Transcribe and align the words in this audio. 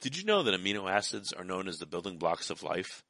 Did 0.00 0.16
you 0.16 0.24
know 0.24 0.44
that 0.44 0.54
amino 0.54 0.88
acids 0.88 1.32
are 1.32 1.42
known 1.42 1.66
as 1.66 1.78
the 1.78 1.86
building 1.86 2.18
blocks 2.18 2.50
of 2.50 2.62
life? 2.62 3.02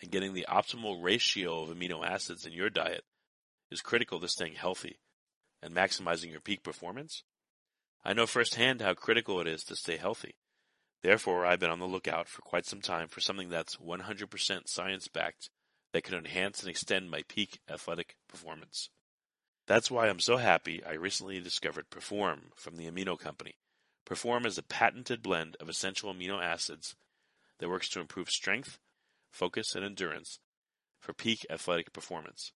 And 0.00 0.12
getting 0.12 0.32
the 0.32 0.46
optimal 0.48 1.02
ratio 1.02 1.62
of 1.62 1.70
amino 1.70 2.06
acids 2.06 2.46
in 2.46 2.52
your 2.52 2.70
diet 2.70 3.02
is 3.70 3.80
critical 3.80 4.20
to 4.20 4.28
staying 4.28 4.54
healthy 4.54 5.00
and 5.60 5.74
maximizing 5.74 6.30
your 6.30 6.40
peak 6.40 6.62
performance? 6.62 7.24
I 8.04 8.12
know 8.12 8.26
firsthand 8.26 8.80
how 8.80 8.94
critical 8.94 9.40
it 9.40 9.48
is 9.48 9.64
to 9.64 9.74
stay 9.74 9.96
healthy. 9.96 10.36
Therefore, 11.02 11.44
I've 11.44 11.58
been 11.58 11.70
on 11.70 11.80
the 11.80 11.86
lookout 11.86 12.28
for 12.28 12.42
quite 12.42 12.66
some 12.66 12.80
time 12.80 13.08
for 13.08 13.20
something 13.20 13.48
that's 13.48 13.76
100% 13.76 14.68
science 14.68 15.08
backed 15.08 15.50
that 15.92 16.04
can 16.04 16.14
enhance 16.14 16.60
and 16.60 16.70
extend 16.70 17.10
my 17.10 17.22
peak 17.26 17.58
athletic 17.68 18.16
performance. 18.28 18.90
That's 19.66 19.90
why 19.90 20.08
I'm 20.08 20.20
so 20.20 20.36
happy 20.36 20.84
I 20.84 20.92
recently 20.92 21.40
discovered 21.40 21.90
Perform 21.90 22.52
from 22.54 22.76
the 22.76 22.88
Amino 22.88 23.18
Company. 23.18 23.56
Perform 24.06 24.46
is 24.46 24.56
a 24.56 24.62
patented 24.62 25.20
blend 25.20 25.56
of 25.60 25.68
essential 25.68 26.14
amino 26.14 26.40
acids 26.40 26.94
that 27.58 27.68
works 27.68 27.88
to 27.90 28.00
improve 28.00 28.30
strength, 28.30 28.78
focus, 29.32 29.74
and 29.74 29.84
endurance 29.84 30.38
for 31.00 31.12
peak 31.12 31.44
athletic 31.50 31.92
performance. 31.92 32.52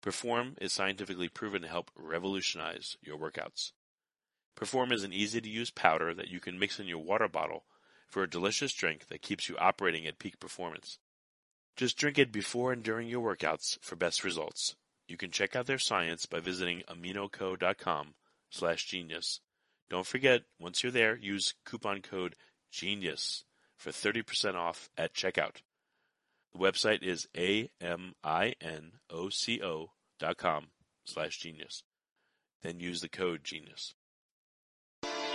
Perform 0.00 0.54
is 0.60 0.72
scientifically 0.72 1.28
proven 1.28 1.62
to 1.62 1.68
help 1.68 1.90
revolutionize 1.96 2.96
your 3.02 3.18
workouts. 3.18 3.72
Perform 4.54 4.92
is 4.92 5.02
an 5.02 5.12
easy 5.12 5.40
to 5.40 5.48
use 5.48 5.72
powder 5.72 6.14
that 6.14 6.28
you 6.28 6.38
can 6.38 6.60
mix 6.60 6.78
in 6.78 6.86
your 6.86 7.02
water 7.02 7.26
bottle 7.26 7.64
for 8.06 8.22
a 8.22 8.30
delicious 8.30 8.72
drink 8.72 9.08
that 9.08 9.20
keeps 9.20 9.48
you 9.48 9.56
operating 9.58 10.06
at 10.06 10.20
peak 10.20 10.38
performance. 10.38 11.00
Just 11.74 11.96
drink 11.96 12.20
it 12.20 12.30
before 12.30 12.72
and 12.72 12.84
during 12.84 13.08
your 13.08 13.34
workouts 13.34 13.80
for 13.82 13.96
best 13.96 14.22
results. 14.22 14.76
You 15.08 15.16
can 15.16 15.32
check 15.32 15.56
out 15.56 15.66
their 15.66 15.80
science 15.80 16.24
by 16.24 16.38
visiting 16.38 16.82
aminoco.com 16.88 18.14
slash 18.48 18.86
genius. 18.86 19.40
Don't 19.90 20.06
forget, 20.06 20.42
once 20.58 20.82
you're 20.82 20.92
there, 20.92 21.16
use 21.16 21.54
coupon 21.64 22.00
code 22.00 22.36
GENIUS 22.72 23.44
for 23.76 23.90
30% 23.90 24.54
off 24.54 24.88
at 24.96 25.14
checkout. 25.14 25.62
The 26.52 26.58
website 26.58 27.02
is 27.02 27.28
A-M-I-N-O-C-O 27.36 27.70
dot 30.18 30.36
com 30.36 30.66
slash 31.04 31.38
genius. 31.38 31.82
Then 32.62 32.80
use 32.80 33.00
the 33.00 33.08
code 33.08 33.44
GENIUS. 33.44 33.94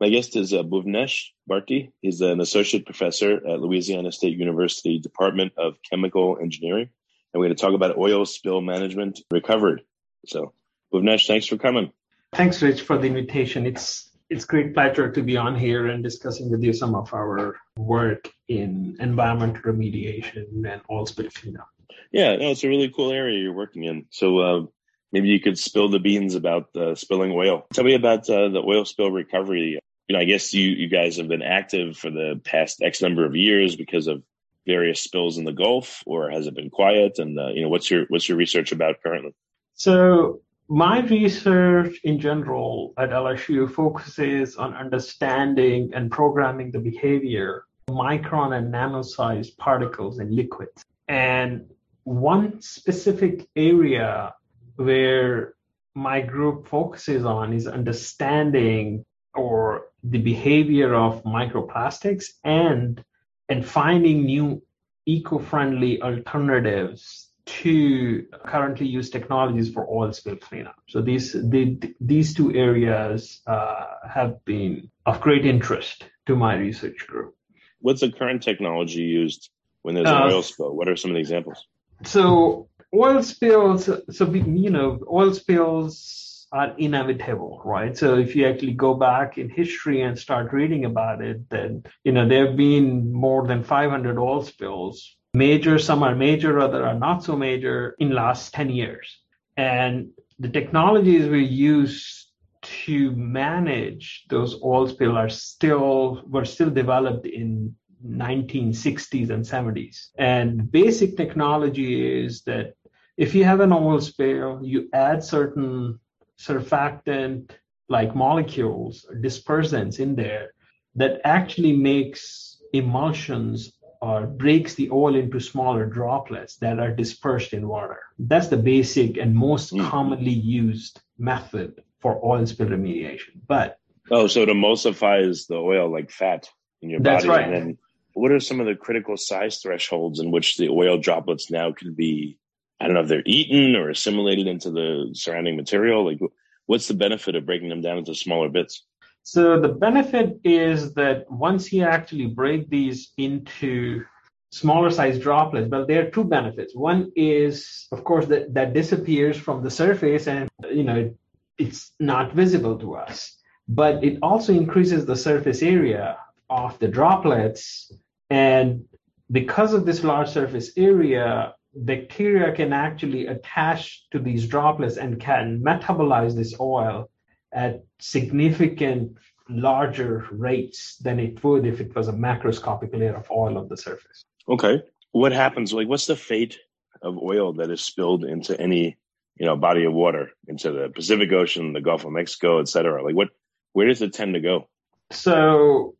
My 0.00 0.10
guest 0.10 0.36
is 0.36 0.54
uh, 0.54 0.62
Bhuvnesh 0.62 1.30
Bharti. 1.50 1.90
He's 2.00 2.20
an 2.20 2.40
associate 2.40 2.86
professor 2.86 3.34
at 3.34 3.60
Louisiana 3.60 4.12
State 4.12 4.38
University 4.38 5.00
Department 5.00 5.54
of 5.56 5.74
Chemical 5.90 6.38
Engineering. 6.40 6.88
And 7.32 7.40
we're 7.40 7.46
going 7.46 7.56
to 7.56 7.60
talk 7.60 7.74
about 7.74 7.98
oil 7.98 8.24
spill 8.24 8.60
management 8.60 9.20
recovered. 9.32 9.82
So, 10.26 10.52
Bhuvnesh, 10.92 11.26
thanks 11.26 11.46
for 11.46 11.56
coming. 11.56 11.92
Thanks, 12.32 12.62
Rich, 12.62 12.82
for 12.82 12.96
the 12.96 13.08
invitation. 13.08 13.66
It's 13.66 14.10
it's 14.30 14.44
great 14.44 14.74
pleasure 14.74 15.10
to 15.10 15.22
be 15.22 15.36
on 15.36 15.56
here 15.56 15.86
and 15.86 16.04
discussing 16.04 16.50
with 16.50 16.62
you 16.62 16.72
some 16.74 16.94
of 16.94 17.12
our 17.14 17.56
work 17.76 18.30
in 18.46 18.96
environmental 19.00 19.62
remediation 19.62 20.44
and 20.64 20.80
oil 20.90 21.06
spill 21.06 21.30
cleanup. 21.34 21.68
Yeah, 22.12 22.36
no, 22.36 22.50
it's 22.50 22.62
a 22.62 22.68
really 22.68 22.92
cool 22.94 23.10
area 23.10 23.40
you're 23.40 23.54
working 23.54 23.84
in. 23.84 24.06
So, 24.10 24.38
uh, 24.38 24.66
maybe 25.12 25.28
you 25.28 25.40
could 25.40 25.58
spill 25.58 25.88
the 25.88 25.98
beans 25.98 26.34
about 26.34 26.74
uh, 26.76 26.94
spilling 26.94 27.32
oil. 27.32 27.66
Tell 27.72 27.84
me 27.84 27.94
about 27.94 28.28
uh, 28.30 28.48
the 28.48 28.62
oil 28.64 28.84
spill 28.84 29.10
recovery. 29.10 29.80
You 30.08 30.16
know, 30.16 30.20
I 30.20 30.24
guess 30.24 30.54
you, 30.54 30.68
you 30.70 30.88
guys 30.88 31.18
have 31.18 31.28
been 31.28 31.42
active 31.42 31.96
for 31.96 32.10
the 32.10 32.40
past 32.42 32.82
X 32.82 33.02
number 33.02 33.26
of 33.26 33.36
years 33.36 33.76
because 33.76 34.06
of 34.06 34.22
various 34.66 35.00
spills 35.00 35.38
in 35.38 35.44
the 35.44 35.52
Gulf, 35.52 36.02
or 36.06 36.30
has 36.30 36.46
it 36.46 36.54
been 36.54 36.70
quiet? 36.70 37.18
And 37.18 37.38
uh, 37.38 37.48
you 37.48 37.62
know, 37.62 37.68
what's 37.68 37.90
your 37.90 38.06
what's 38.08 38.28
your 38.28 38.38
research 38.38 38.72
about 38.72 39.02
currently? 39.02 39.34
So 39.74 40.40
my 40.68 41.00
research 41.00 42.00
in 42.04 42.20
general 42.20 42.92
at 42.98 43.10
LSU 43.10 43.70
focuses 43.70 44.56
on 44.56 44.74
understanding 44.74 45.92
and 45.94 46.10
programming 46.10 46.70
the 46.70 46.78
behavior 46.78 47.64
of 47.88 47.94
micron 47.94 48.56
and 48.56 48.70
nano-sized 48.70 49.56
particles 49.56 50.18
in 50.18 50.34
liquids. 50.34 50.84
And 51.08 51.70
one 52.04 52.60
specific 52.60 53.48
area 53.56 54.34
where 54.76 55.54
my 55.94 56.20
group 56.20 56.68
focuses 56.68 57.24
on 57.24 57.52
is 57.52 57.66
understanding 57.66 59.04
or 59.34 59.87
the 60.04 60.18
behavior 60.18 60.94
of 60.94 61.22
microplastics 61.24 62.26
and 62.44 63.02
and 63.48 63.66
finding 63.66 64.24
new 64.24 64.62
eco-friendly 65.06 66.02
alternatives 66.02 67.30
to 67.46 68.26
currently 68.44 68.86
used 68.86 69.10
technologies 69.10 69.72
for 69.72 69.88
oil 69.90 70.12
spill 70.12 70.36
cleanup. 70.36 70.76
So 70.86 71.00
these 71.00 71.32
the, 71.32 71.78
these 71.98 72.34
two 72.34 72.54
areas 72.54 73.40
uh, 73.46 73.86
have 74.08 74.44
been 74.44 74.90
of 75.06 75.20
great 75.20 75.46
interest 75.46 76.04
to 76.26 76.36
my 76.36 76.56
research 76.56 77.06
group. 77.06 77.34
What's 77.80 78.02
the 78.02 78.12
current 78.12 78.42
technology 78.42 79.00
used 79.00 79.50
when 79.82 79.94
there's 79.94 80.08
an 80.08 80.14
Uh, 80.14 80.26
oil 80.26 80.42
spill? 80.42 80.76
What 80.76 80.88
are 80.88 80.96
some 80.96 81.12
of 81.12 81.14
the 81.14 81.20
examples? 81.20 81.66
So 82.04 82.68
oil 82.92 83.22
spills, 83.22 83.88
so 84.10 84.24
we, 84.26 84.42
you 84.42 84.70
know, 84.70 85.00
oil 85.10 85.32
spills 85.32 86.37
are 86.52 86.74
inevitable, 86.78 87.60
right? 87.64 87.96
So 87.96 88.16
if 88.16 88.34
you 88.34 88.46
actually 88.46 88.74
go 88.74 88.94
back 88.94 89.38
in 89.38 89.48
history 89.48 90.02
and 90.02 90.18
start 90.18 90.52
reading 90.52 90.84
about 90.84 91.22
it, 91.22 91.48
then 91.50 91.84
you 92.04 92.12
know 92.12 92.26
there 92.26 92.46
have 92.46 92.56
been 92.56 93.12
more 93.12 93.46
than 93.46 93.62
500 93.62 94.18
oil 94.18 94.42
spills. 94.42 95.16
Major, 95.34 95.78
some 95.78 96.02
are 96.02 96.14
major, 96.14 96.58
other 96.58 96.86
are 96.86 96.98
not 96.98 97.22
so 97.22 97.36
major 97.36 97.94
in 97.98 98.10
last 98.10 98.54
10 98.54 98.70
years. 98.70 99.20
And 99.56 100.10
the 100.38 100.48
technologies 100.48 101.28
we 101.28 101.44
use 101.44 102.30
to 102.62 103.12
manage 103.12 104.24
those 104.30 104.60
oil 104.62 104.88
spills 104.88 105.16
are 105.16 105.28
still 105.28 106.22
were 106.26 106.44
still 106.44 106.70
developed 106.70 107.26
in 107.26 107.74
1960s 108.06 109.30
and 109.30 109.44
70s. 109.44 110.08
And 110.16 110.70
basic 110.70 111.16
technology 111.16 112.24
is 112.24 112.42
that 112.42 112.74
if 113.16 113.34
you 113.34 113.44
have 113.44 113.60
an 113.60 113.72
oil 113.72 114.00
spill, 114.00 114.60
you 114.62 114.88
add 114.92 115.24
certain 115.24 115.98
surfactant 116.38 117.50
like 117.88 118.14
molecules, 118.14 119.06
dispersants 119.22 119.98
in 119.98 120.14
there 120.14 120.52
that 120.94 121.20
actually 121.24 121.72
makes 121.72 122.62
emulsions 122.72 123.72
or 124.00 124.26
breaks 124.26 124.74
the 124.74 124.88
oil 124.90 125.16
into 125.16 125.40
smaller 125.40 125.86
droplets 125.86 126.56
that 126.56 126.78
are 126.78 126.94
dispersed 126.94 127.52
in 127.52 127.66
water. 127.66 127.98
That's 128.18 128.48
the 128.48 128.56
basic 128.56 129.16
and 129.16 129.34
most 129.34 129.72
Mm. 129.72 129.90
commonly 129.90 130.30
used 130.30 131.00
method 131.18 131.82
for 132.00 132.24
oil 132.24 132.46
spill 132.46 132.68
remediation. 132.68 133.40
But 133.48 133.78
Oh, 134.10 134.26
so 134.26 134.42
it 134.42 134.48
emulsifies 134.48 135.48
the 135.48 135.56
oil 135.56 135.90
like 135.90 136.10
fat 136.10 136.48
in 136.80 136.90
your 136.90 137.00
That's 137.00 137.24
body. 137.26 137.28
right. 137.34 137.44
And 137.44 137.52
then 137.54 137.78
what 138.14 138.32
are 138.32 138.40
some 138.40 138.60
of 138.60 138.66
the 138.66 138.74
critical 138.76 139.16
size 139.16 139.58
thresholds 139.60 140.20
in 140.20 140.30
which 140.30 140.56
the 140.56 140.68
oil 140.68 140.98
droplets 140.98 141.50
now 141.50 141.72
can 141.72 141.94
be, 141.94 142.38
I 142.80 142.86
don't 142.86 142.94
know 142.94 143.00
if 143.00 143.08
they're 143.08 143.22
eaten 143.26 143.74
or 143.74 143.90
assimilated 143.90 144.46
into 144.46 144.70
the 144.70 145.10
surrounding 145.12 145.56
material? 145.56 146.04
Like, 146.04 146.20
what's 146.66 146.88
the 146.88 146.94
benefit 146.94 147.34
of 147.34 147.46
breaking 147.46 147.68
them 147.68 147.80
down 147.80 147.98
into 147.98 148.14
smaller 148.14 148.48
bits? 148.48 148.84
So 149.22 149.60
the 149.60 149.68
benefit 149.68 150.40
is 150.44 150.94
that 150.94 151.30
once 151.30 151.72
you 151.72 151.84
actually 151.84 152.26
break 152.26 152.70
these 152.70 153.12
into 153.18 154.04
smaller 154.50 154.90
size 154.90 155.18
droplets, 155.18 155.68
well, 155.70 155.86
there 155.86 156.06
are 156.06 156.10
two 156.10 156.24
benefits. 156.24 156.74
One 156.74 157.12
is, 157.14 157.88
of 157.92 158.04
course, 158.04 158.26
that, 158.26 158.54
that 158.54 158.72
disappears 158.72 159.36
from 159.36 159.62
the 159.62 159.70
surface 159.70 160.28
and, 160.28 160.48
you 160.70 160.84
know, 160.84 161.14
it's 161.58 161.92
not 162.00 162.32
visible 162.32 162.78
to 162.78 162.94
us. 162.94 163.36
But 163.68 164.02
it 164.02 164.18
also 164.22 164.52
increases 164.54 165.04
the 165.04 165.16
surface 165.16 165.62
area 165.62 166.16
of 166.48 166.78
the 166.78 166.88
droplets. 166.88 167.92
And 168.30 168.84
because 169.30 169.74
of 169.74 169.84
this 169.84 170.04
large 170.04 170.30
surface 170.30 170.70
area, 170.76 171.54
bacteria 171.84 172.52
can 172.52 172.72
actually 172.72 173.26
attach 173.26 174.08
to 174.10 174.18
these 174.18 174.46
droplets 174.46 174.96
and 174.96 175.20
can 175.20 175.60
metabolize 175.60 176.34
this 176.34 176.54
oil 176.60 177.10
at 177.52 177.84
significant 177.98 179.16
larger 179.48 180.26
rates 180.30 180.96
than 180.96 181.18
it 181.18 181.42
would 181.42 181.66
if 181.66 181.80
it 181.80 181.94
was 181.94 182.08
a 182.08 182.12
macroscopic 182.12 182.96
layer 182.96 183.16
of 183.16 183.30
oil 183.30 183.56
on 183.58 183.68
the 183.68 183.76
surface. 183.76 184.24
Okay. 184.48 184.82
What 185.12 185.32
happens? 185.32 185.72
Like, 185.72 185.88
what's 185.88 186.06
the 186.06 186.16
fate 186.16 186.58
of 187.00 187.16
oil 187.16 187.54
that 187.54 187.70
is 187.70 187.80
spilled 187.80 188.24
into 188.24 188.60
any, 188.60 188.98
you 189.36 189.46
know, 189.46 189.56
body 189.56 189.84
of 189.84 189.94
water, 189.94 190.30
into 190.46 190.70
the 190.70 190.90
Pacific 190.90 191.32
Ocean, 191.32 191.72
the 191.72 191.80
Gulf 191.80 192.04
of 192.04 192.12
Mexico, 192.12 192.60
et 192.60 192.68
cetera? 192.68 193.02
Like, 193.02 193.14
what, 193.14 193.30
where 193.72 193.86
does 193.86 194.02
it 194.02 194.12
tend 194.12 194.34
to 194.34 194.40
go? 194.40 194.68
So, 195.10 195.94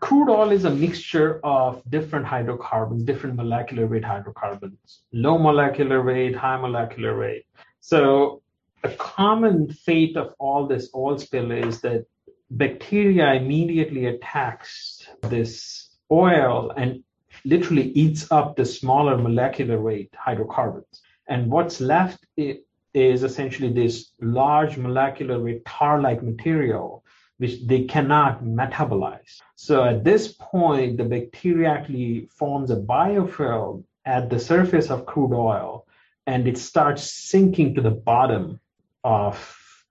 crude 0.00 0.30
oil 0.30 0.50
is 0.50 0.64
a 0.64 0.70
mixture 0.70 1.40
of 1.44 1.82
different 1.90 2.26
hydrocarbons, 2.26 3.04
different 3.04 3.36
molecular 3.36 3.86
weight 3.86 4.04
hydrocarbons, 4.04 5.02
low 5.12 5.38
molecular 5.38 6.02
weight, 6.02 6.34
high 6.34 6.60
molecular 6.60 7.18
weight. 7.18 7.44
So, 7.80 8.42
a 8.84 8.90
common 8.90 9.70
fate 9.70 10.16
of 10.16 10.34
all 10.38 10.66
this 10.66 10.90
oil 10.94 11.18
spill 11.18 11.52
is 11.52 11.80
that 11.82 12.04
bacteria 12.50 13.34
immediately 13.34 14.06
attacks 14.06 15.06
this 15.22 15.90
oil 16.10 16.72
and 16.76 17.02
literally 17.44 17.90
eats 17.92 18.30
up 18.30 18.56
the 18.56 18.64
smaller 18.64 19.16
molecular 19.16 19.80
weight 19.80 20.12
hydrocarbons. 20.18 21.02
And 21.28 21.50
what's 21.50 21.80
left 21.80 22.24
is 22.36 23.22
essentially 23.22 23.72
this 23.72 24.12
large 24.20 24.76
molecular 24.76 25.40
weight 25.40 25.64
tar-like 25.64 26.22
material, 26.22 27.01
which 27.42 27.66
they 27.66 27.82
cannot 27.94 28.44
metabolize. 28.44 29.32
So 29.56 29.82
at 29.82 30.04
this 30.04 30.28
point, 30.28 30.96
the 30.96 31.04
bacteria 31.04 31.70
actually 31.70 32.28
forms 32.38 32.70
a 32.70 32.76
biofilm 32.76 33.82
at 34.04 34.30
the 34.30 34.38
surface 34.38 34.90
of 34.90 35.06
crude 35.06 35.34
oil, 35.34 35.84
and 36.28 36.46
it 36.46 36.56
starts 36.56 37.02
sinking 37.02 37.74
to 37.74 37.80
the 37.80 37.96
bottom 38.12 38.60
of 39.02 39.34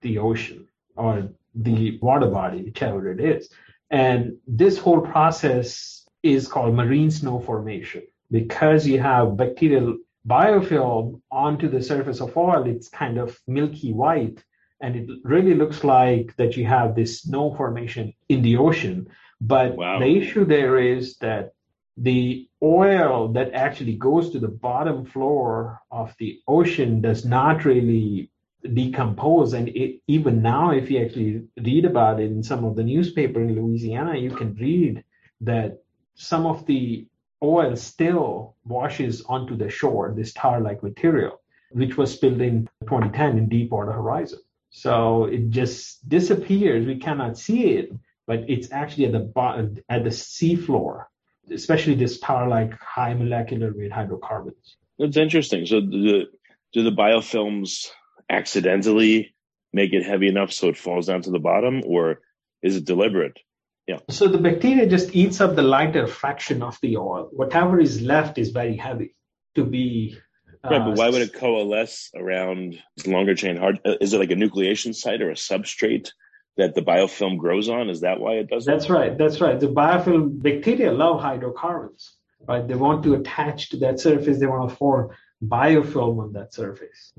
the 0.00 0.16
ocean 0.16 0.66
or 0.96 1.28
the 1.54 1.98
water 2.00 2.28
body, 2.28 2.62
whichever 2.62 3.12
it 3.12 3.20
is. 3.20 3.50
And 3.90 4.38
this 4.46 4.78
whole 4.78 5.02
process 5.02 6.08
is 6.22 6.48
called 6.48 6.74
marine 6.74 7.10
snow 7.10 7.38
formation. 7.38 8.04
Because 8.30 8.86
you 8.86 8.98
have 8.98 9.36
bacterial 9.36 9.98
biofilm 10.26 11.20
onto 11.30 11.68
the 11.68 11.82
surface 11.82 12.22
of 12.22 12.34
oil, 12.34 12.66
it's 12.66 12.88
kind 12.88 13.18
of 13.18 13.38
milky 13.46 13.92
white. 13.92 14.42
And 14.82 14.96
it 14.96 15.08
really 15.22 15.54
looks 15.54 15.84
like 15.84 16.36
that 16.36 16.56
you 16.56 16.66
have 16.66 16.94
this 16.94 17.20
snow 17.20 17.54
formation 17.54 18.14
in 18.28 18.42
the 18.42 18.56
ocean. 18.56 19.08
But 19.40 19.76
wow. 19.76 20.00
the 20.00 20.16
issue 20.18 20.44
there 20.44 20.76
is 20.78 21.16
that 21.18 21.52
the 21.96 22.48
oil 22.62 23.28
that 23.32 23.52
actually 23.54 23.96
goes 23.96 24.30
to 24.30 24.40
the 24.40 24.48
bottom 24.48 25.04
floor 25.04 25.80
of 25.90 26.14
the 26.18 26.40
ocean 26.48 27.00
does 27.00 27.24
not 27.24 27.64
really 27.64 28.30
decompose. 28.74 29.52
And 29.52 29.68
it, 29.68 30.00
even 30.08 30.42
now, 30.42 30.72
if 30.72 30.90
you 30.90 31.04
actually 31.04 31.44
read 31.56 31.84
about 31.84 32.20
it 32.20 32.30
in 32.30 32.42
some 32.42 32.64
of 32.64 32.76
the 32.76 32.84
newspaper 32.84 33.40
in 33.40 33.54
Louisiana, 33.54 34.16
you 34.16 34.30
can 34.30 34.54
read 34.54 35.04
that 35.42 35.82
some 36.14 36.44
of 36.46 36.66
the 36.66 37.06
oil 37.42 37.76
still 37.76 38.56
washes 38.64 39.22
onto 39.22 39.56
the 39.56 39.68
shore, 39.68 40.12
this 40.16 40.32
tar-like 40.32 40.82
material, 40.82 41.40
which 41.70 41.96
was 41.96 42.12
spilled 42.12 42.40
in 42.40 42.68
2010 42.82 43.38
in 43.38 43.48
Deepwater 43.48 43.92
Horizon. 43.92 44.40
So 44.72 45.26
it 45.26 45.50
just 45.50 46.08
disappears. 46.08 46.86
We 46.86 46.96
cannot 46.96 47.38
see 47.38 47.74
it, 47.74 47.92
but 48.26 48.48
it's 48.48 48.72
actually 48.72 49.06
at 49.06 49.12
the 49.12 49.20
bottom, 49.20 49.76
at 49.88 50.02
the 50.02 50.10
seafloor, 50.10 51.04
especially 51.52 51.94
this 51.94 52.18
tar-like 52.18 52.72
high 52.80 53.14
molecular 53.14 53.72
weight 53.74 53.92
hydrocarbons. 53.92 54.76
That's 54.98 55.18
interesting. 55.18 55.66
So 55.66 55.80
the 55.80 56.24
do 56.72 56.82
the 56.82 56.90
biofilms 56.90 57.90
accidentally 58.30 59.34
make 59.74 59.92
it 59.92 60.06
heavy 60.06 60.28
enough 60.28 60.52
so 60.52 60.68
it 60.68 60.78
falls 60.78 61.06
down 61.06 61.20
to 61.22 61.30
the 61.30 61.38
bottom, 61.38 61.82
or 61.84 62.20
is 62.62 62.76
it 62.76 62.86
deliberate? 62.86 63.38
Yeah. 63.86 63.98
So 64.08 64.26
the 64.26 64.38
bacteria 64.38 64.86
just 64.86 65.14
eats 65.14 65.40
up 65.42 65.54
the 65.54 65.62
lighter 65.62 66.06
fraction 66.06 66.62
of 66.62 66.78
the 66.80 66.96
oil. 66.96 67.28
Whatever 67.32 67.78
is 67.78 68.00
left 68.00 68.38
is 68.38 68.50
very 68.50 68.76
heavy 68.76 69.14
to 69.54 69.64
be. 69.64 70.16
Uh, 70.64 70.70
right, 70.70 70.84
but 70.84 70.96
why 70.96 71.08
would 71.08 71.22
it 71.22 71.34
coalesce 71.34 72.10
around 72.14 72.80
longer 73.06 73.34
chain 73.34 73.56
hard? 73.56 73.80
Uh, 73.84 73.94
is 74.00 74.12
it 74.14 74.18
like 74.18 74.30
a 74.30 74.34
nucleation 74.34 74.94
site 74.94 75.20
or 75.20 75.30
a 75.30 75.34
substrate 75.34 76.10
that 76.56 76.74
the 76.74 76.82
biofilm 76.82 77.38
grows 77.38 77.68
on? 77.68 77.90
Is 77.90 78.02
that 78.02 78.20
why 78.20 78.34
it 78.34 78.48
does 78.48 78.64
That's 78.64 78.86
that? 78.86 78.92
right. 78.92 79.18
That's 79.18 79.40
right. 79.40 79.58
The 79.58 79.68
biofilm 79.68 80.40
bacteria 80.42 80.92
love 80.92 81.20
hydrocarbons. 81.20 82.16
Right, 82.46 82.66
they 82.66 82.74
want 82.74 83.04
to 83.04 83.14
attach 83.14 83.70
to 83.70 83.76
that 83.78 84.00
surface. 84.00 84.40
They 84.40 84.46
want 84.46 84.68
to 84.68 84.74
form 84.74 85.10
biofilm 85.44 86.20
on 86.20 86.32
that 86.32 86.52
surface. 86.52 87.12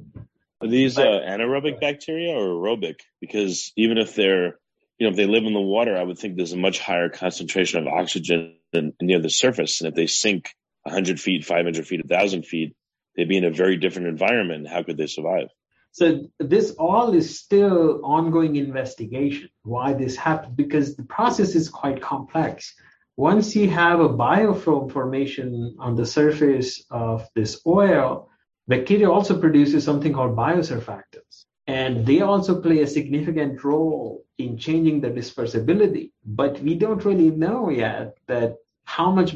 Are 0.62 0.68
these 0.68 0.98
uh, 0.98 1.02
anaerobic 1.02 1.80
bacteria 1.80 2.34
or 2.34 2.48
aerobic? 2.48 3.00
Because 3.22 3.72
even 3.78 3.98
if 3.98 4.16
they're, 4.16 4.60
you 4.98 5.08
know, 5.08 5.12
if 5.12 5.16
they 5.16 5.26
live 5.26 5.46
in 5.46 5.54
the 5.54 5.62
water, 5.62 5.98
I 5.98 6.04
would 6.04 6.18
think 6.18 6.36
there's 6.36 6.52
a 6.52 6.58
much 6.58 6.80
higher 6.80 7.10
concentration 7.10 7.80
of 7.80 7.88
oxygen 7.88 8.58
near 9.02 9.20
the 9.20 9.30
surface. 9.30 9.80
And 9.80 9.90
if 9.90 9.96
they 9.96 10.08
sink 10.08 10.54
100 10.84 11.20
feet, 11.20 11.46
500 11.46 11.88
feet, 11.88 12.02
1,000 12.06 12.46
feet, 12.46 12.76
they'd 13.16 13.30
be 13.30 13.38
in 13.38 13.46
a 13.46 13.52
very 13.52 13.78
different 13.78 14.08
environment. 14.08 14.68
How 14.68 14.84
could 14.84 14.98
they 14.98 15.08
survive? 15.08 15.50
So 15.92 16.26
this 16.40 16.72
all 16.72 17.14
is 17.14 17.40
still 17.40 18.02
ongoing 18.04 18.56
investigation. 18.56 19.50
Why 19.62 19.94
this 19.94 20.16
happened? 20.16 20.56
Because 20.56 20.96
the 20.96 21.04
process 21.04 21.54
is 21.54 21.70
quite 21.70 22.02
complex. 22.02 22.74
Once 23.16 23.56
you 23.56 23.70
have 23.70 24.00
a 24.00 24.10
biofilm 24.10 24.92
formation 24.92 25.76
on 25.78 25.96
the 25.96 26.06
surface 26.06 26.84
of 26.90 27.28
this 27.36 27.62
oil, 27.68 28.30
Bacteria 28.68 29.12
also 29.12 29.40
produces 29.40 29.84
something 29.84 30.14
called 30.14 30.36
biosurfactants, 30.36 31.46
and 31.68 32.08
they 32.08 32.22
also 32.22 32.60
play 32.60 32.80
a 32.80 32.88
significant 32.88 33.64
role 33.64 34.24
in 34.40 34.58
changing 34.58 35.02
the 35.02 35.12
dispersibility. 35.12 36.12
But 36.26 36.60
we 36.62 36.74
don't 36.74 37.06
really 37.06 37.30
know 37.30 37.70
yet 37.70 38.18
that 38.28 38.56
how 38.86 39.12
much 39.12 39.36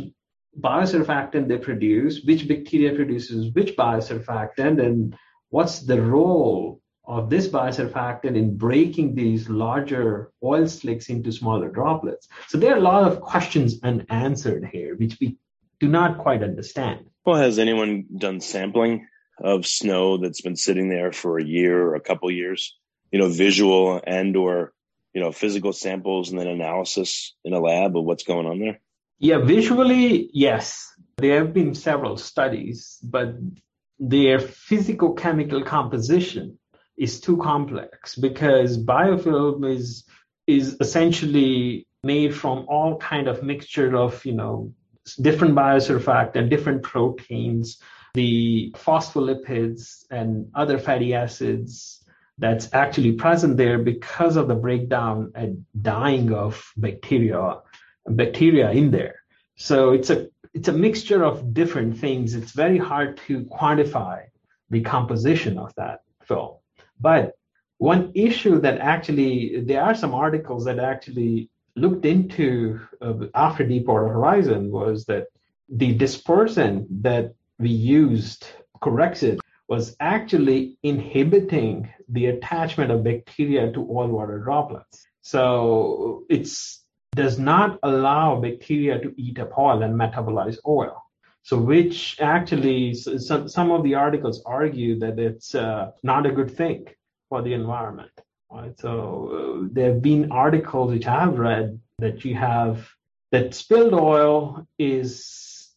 biosurfactant 0.59 1.47
they 1.47 1.57
produce, 1.57 2.23
which 2.23 2.47
bacteria 2.47 2.95
produces 2.95 3.53
which 3.53 3.75
biosurfactant, 3.75 4.83
and 4.83 5.15
what's 5.49 5.81
the 5.81 6.01
role 6.01 6.81
of 7.07 7.29
this 7.29 7.47
biosurfactant 7.47 8.35
in 8.35 8.57
breaking 8.57 9.15
these 9.15 9.49
larger 9.49 10.31
oil 10.43 10.67
slicks 10.67 11.09
into 11.09 11.31
smaller 11.31 11.69
droplets. 11.69 12.27
So 12.47 12.57
there 12.57 12.73
are 12.73 12.77
a 12.77 12.81
lot 12.81 13.09
of 13.09 13.21
questions 13.21 13.79
unanswered 13.81 14.69
here, 14.71 14.95
which 14.95 15.17
we 15.21 15.37
do 15.79 15.87
not 15.87 16.17
quite 16.17 16.43
understand. 16.43 17.05
Well, 17.25 17.37
has 17.37 17.59
anyone 17.59 18.05
done 18.17 18.41
sampling 18.41 19.07
of 19.41 19.65
snow 19.65 20.17
that's 20.17 20.41
been 20.41 20.55
sitting 20.55 20.89
there 20.89 21.13
for 21.13 21.37
a 21.37 21.43
year 21.43 21.81
or 21.81 21.95
a 21.95 22.01
couple 22.01 22.29
years, 22.31 22.77
you 23.11 23.19
know, 23.19 23.29
visual 23.29 24.01
and 24.05 24.35
or, 24.35 24.73
you 25.13 25.21
know, 25.21 25.31
physical 25.31 25.71
samples 25.71 26.29
and 26.29 26.39
then 26.39 26.47
analysis 26.47 27.35
in 27.45 27.53
a 27.53 27.59
lab 27.59 27.95
of 27.95 28.03
what's 28.03 28.23
going 28.23 28.47
on 28.47 28.59
there? 28.59 28.81
Yeah, 29.19 29.39
visually, 29.39 30.29
yes. 30.33 30.93
There 31.17 31.39
have 31.39 31.53
been 31.53 31.73
several 31.73 32.17
studies, 32.17 32.99
but 33.03 33.35
their 33.99 34.39
physical 34.39 35.13
chemical 35.13 35.63
composition 35.63 36.59
is 36.97 37.19
too 37.19 37.37
complex 37.37 38.15
because 38.15 38.77
biofilm 38.77 39.67
is 39.67 40.03
is 40.45 40.77
essentially 40.79 41.87
made 42.03 42.33
from 42.35 42.65
all 42.69 42.97
kind 42.97 43.27
of 43.27 43.43
mixture 43.43 43.95
of 43.97 44.23
you 44.23 44.33
know 44.33 44.73
different 45.19 45.55
biosurfactant, 45.55 46.49
different 46.49 46.83
proteins, 46.83 47.81
the 48.13 48.71
phospholipids 48.75 50.05
and 50.11 50.49
other 50.53 50.77
fatty 50.77 51.15
acids 51.15 52.03
that's 52.37 52.71
actually 52.71 53.13
present 53.13 53.57
there 53.57 53.79
because 53.79 54.37
of 54.37 54.47
the 54.47 54.55
breakdown 54.55 55.31
and 55.33 55.65
dying 55.81 56.31
of 56.31 56.71
bacteria 56.77 57.57
bacteria 58.07 58.71
in 58.71 58.91
there. 58.91 59.15
So 59.55 59.91
it's 59.91 60.09
a 60.09 60.29
it's 60.53 60.67
a 60.67 60.73
mixture 60.73 61.23
of 61.23 61.53
different 61.53 61.97
things. 61.97 62.35
It's 62.35 62.51
very 62.51 62.77
hard 62.77 63.17
to 63.27 63.43
quantify 63.45 64.23
the 64.69 64.81
composition 64.81 65.57
of 65.57 65.73
that 65.75 66.01
film. 66.23 66.55
But 66.99 67.33
one 67.77 68.11
issue 68.15 68.59
that 68.61 68.79
actually 68.79 69.61
there 69.61 69.83
are 69.83 69.95
some 69.95 70.13
articles 70.13 70.65
that 70.65 70.79
actually 70.79 71.49
looked 71.75 72.05
into 72.05 72.79
uh, 73.01 73.13
after 73.35 73.63
deepwater 73.63 74.07
horizon 74.07 74.71
was 74.71 75.05
that 75.05 75.27
the 75.69 75.95
dispersant 75.97 76.87
that 77.01 77.33
we 77.59 77.69
used 77.69 78.47
Corexit 78.81 79.39
was 79.67 79.95
actually 79.99 80.77
inhibiting 80.81 81.89
the 82.09 82.27
attachment 82.27 82.89
of 82.91 83.03
bacteria 83.03 83.71
to 83.71 83.81
oil 83.91 84.07
water 84.07 84.39
droplets. 84.39 85.05
So 85.21 86.23
it 86.29 86.47
does 87.17 87.37
not 87.37 87.79
allow 87.83 88.39
bacteria 88.39 88.99
to 88.99 89.13
eat 89.17 89.37
up 89.39 89.57
oil 89.57 89.83
and 89.83 89.93
metabolize 89.93 90.57
oil. 90.65 91.03
So 91.43 91.57
which 91.57 92.17
actually 92.19 92.93
some, 92.93 93.47
some 93.47 93.71
of 93.71 93.83
the 93.83 93.95
articles 93.95 94.41
argue 94.45 94.99
that 94.99 95.17
it's 95.17 95.55
uh, 95.55 95.91
not 96.03 96.25
a 96.25 96.31
good 96.31 96.51
thing 96.51 96.85
for 97.29 97.41
the 97.41 97.53
environment. 97.53 98.11
Right? 98.51 98.77
So 98.79 98.93
uh, 99.63 99.67
there 99.71 99.93
have 99.93 100.01
been 100.01 100.31
articles 100.31 100.91
which 100.91 101.07
I 101.07 101.21
have 101.21 101.37
read 101.37 101.79
that 101.99 102.23
you 102.25 102.35
have 102.35 102.87
that 103.31 103.53
spilled 103.53 103.93
oil 103.93 104.67
is 104.77 105.11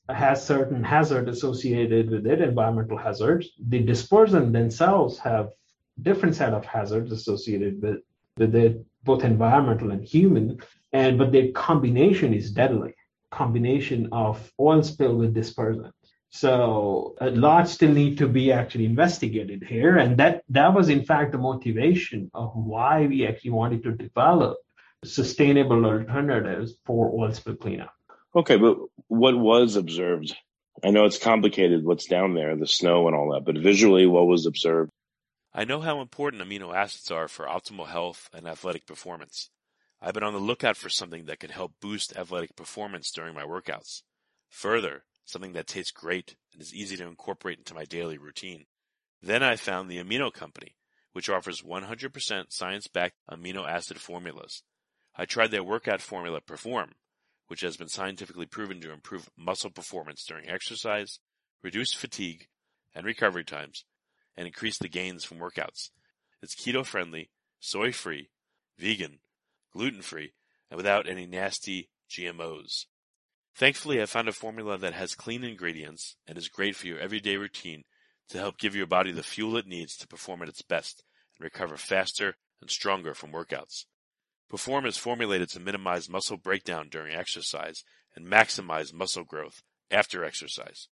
has 0.08 0.44
certain 0.44 0.82
hazard 0.82 1.28
associated 1.28 2.10
with 2.10 2.26
it, 2.26 2.40
environmental 2.40 2.98
hazards. 2.98 3.50
The 3.68 3.84
dispersant 3.84 4.52
themselves 4.52 5.18
have 5.18 5.50
different 6.02 6.34
set 6.34 6.52
of 6.52 6.64
hazards 6.64 7.12
associated 7.12 7.82
with, 7.82 7.98
with 8.36 8.54
it, 8.54 8.84
both 9.04 9.24
environmental 9.24 9.90
and 9.90 10.04
human, 10.04 10.58
and 10.92 11.18
but 11.18 11.32
their 11.32 11.52
combination 11.52 12.34
is 12.34 12.50
deadly. 12.52 12.94
combination 13.30 14.08
of 14.12 14.52
oil 14.58 14.82
spill 14.82 15.16
with 15.16 15.34
dispersant. 15.34 15.92
So 16.30 17.16
a 17.20 17.30
lot 17.30 17.68
still 17.68 17.92
need 17.92 18.18
to 18.18 18.28
be 18.28 18.52
actually 18.52 18.84
investigated 18.84 19.64
here, 19.64 19.98
and 19.98 20.16
that 20.18 20.42
that 20.50 20.74
was 20.74 20.88
in 20.88 21.04
fact 21.04 21.32
the 21.32 21.38
motivation 21.38 22.30
of 22.34 22.52
why 22.54 23.06
we 23.06 23.26
actually 23.26 23.50
wanted 23.50 23.82
to 23.84 23.92
develop 23.92 24.58
sustainable 25.04 25.84
alternatives 25.84 26.74
for 26.84 27.10
oil 27.12 27.32
spill 27.32 27.56
cleanup. 27.56 27.92
Okay, 28.34 28.56
but 28.56 28.76
what 29.08 29.36
was 29.36 29.74
observed? 29.74 30.36
I 30.84 30.90
know 30.90 31.04
it's 31.04 31.18
complicated 31.18 31.84
what's 31.84 32.06
down 32.06 32.34
there, 32.34 32.54
the 32.56 32.66
snow 32.66 33.08
and 33.08 33.16
all 33.16 33.32
that, 33.32 33.44
but 33.44 33.58
visually, 33.58 34.06
what 34.06 34.26
was 34.26 34.46
observed? 34.46 34.92
I 35.52 35.64
know 35.64 35.80
how 35.80 36.00
important 36.00 36.42
amino 36.42 36.72
acids 36.72 37.10
are 37.10 37.26
for 37.26 37.46
optimal 37.46 37.88
health 37.88 38.30
and 38.32 38.46
athletic 38.46 38.86
performance. 38.86 39.50
I've 40.00 40.14
been 40.14 40.22
on 40.22 40.32
the 40.32 40.38
lookout 40.38 40.76
for 40.76 40.88
something 40.88 41.24
that 41.24 41.40
could 41.40 41.50
help 41.50 41.72
boost 41.80 42.16
athletic 42.16 42.54
performance 42.54 43.10
during 43.10 43.34
my 43.34 43.42
workouts. 43.42 44.02
Further, 44.48 45.04
something 45.24 45.52
that 45.54 45.66
tastes 45.66 45.90
great 45.90 46.36
and 46.52 46.62
is 46.62 46.72
easy 46.72 46.96
to 46.96 47.06
incorporate 47.06 47.58
into 47.58 47.74
my 47.74 47.84
daily 47.84 48.16
routine. 48.16 48.66
Then 49.20 49.42
I 49.42 49.56
found 49.56 49.90
the 49.90 49.98
Amino 49.98 50.32
Company, 50.32 50.76
which 51.12 51.28
offers 51.28 51.62
100% 51.62 52.52
science-backed 52.52 53.16
amino 53.28 53.68
acid 53.68 54.00
formulas. 54.00 54.62
I 55.16 55.24
tried 55.24 55.50
their 55.50 55.64
workout 55.64 56.00
formula 56.00 56.40
Perform, 56.40 56.92
which 57.48 57.62
has 57.62 57.76
been 57.76 57.88
scientifically 57.88 58.46
proven 58.46 58.80
to 58.82 58.92
improve 58.92 59.28
muscle 59.36 59.70
performance 59.70 60.24
during 60.24 60.48
exercise, 60.48 61.18
reduce 61.60 61.92
fatigue 61.92 62.46
and 62.94 63.04
recovery 63.04 63.44
times, 63.44 63.84
and 64.36 64.46
increase 64.46 64.78
the 64.78 64.88
gains 64.88 65.24
from 65.24 65.38
workouts. 65.38 65.90
It's 66.42 66.54
keto 66.54 66.84
friendly, 66.84 67.30
soy 67.58 67.92
free, 67.92 68.30
vegan, 68.78 69.20
gluten 69.72 70.02
free, 70.02 70.32
and 70.70 70.76
without 70.76 71.08
any 71.08 71.26
nasty 71.26 71.90
GMOs. 72.08 72.86
Thankfully, 73.54 74.00
I 74.00 74.06
found 74.06 74.28
a 74.28 74.32
formula 74.32 74.78
that 74.78 74.94
has 74.94 75.14
clean 75.14 75.44
ingredients 75.44 76.16
and 76.26 76.38
is 76.38 76.48
great 76.48 76.76
for 76.76 76.86
your 76.86 76.98
everyday 76.98 77.36
routine 77.36 77.84
to 78.30 78.38
help 78.38 78.58
give 78.58 78.76
your 78.76 78.86
body 78.86 79.12
the 79.12 79.22
fuel 79.22 79.56
it 79.56 79.66
needs 79.66 79.96
to 79.96 80.06
perform 80.06 80.42
at 80.42 80.48
its 80.48 80.62
best 80.62 81.04
and 81.36 81.44
recover 81.44 81.76
faster 81.76 82.36
and 82.60 82.70
stronger 82.70 83.12
from 83.12 83.32
workouts. 83.32 83.84
Perform 84.48 84.86
is 84.86 84.96
formulated 84.96 85.48
to 85.50 85.60
minimize 85.60 86.08
muscle 86.08 86.36
breakdown 86.36 86.88
during 86.88 87.14
exercise 87.14 87.84
and 88.16 88.26
maximize 88.26 88.92
muscle 88.92 89.24
growth 89.24 89.62
after 89.90 90.24
exercise. 90.24 90.88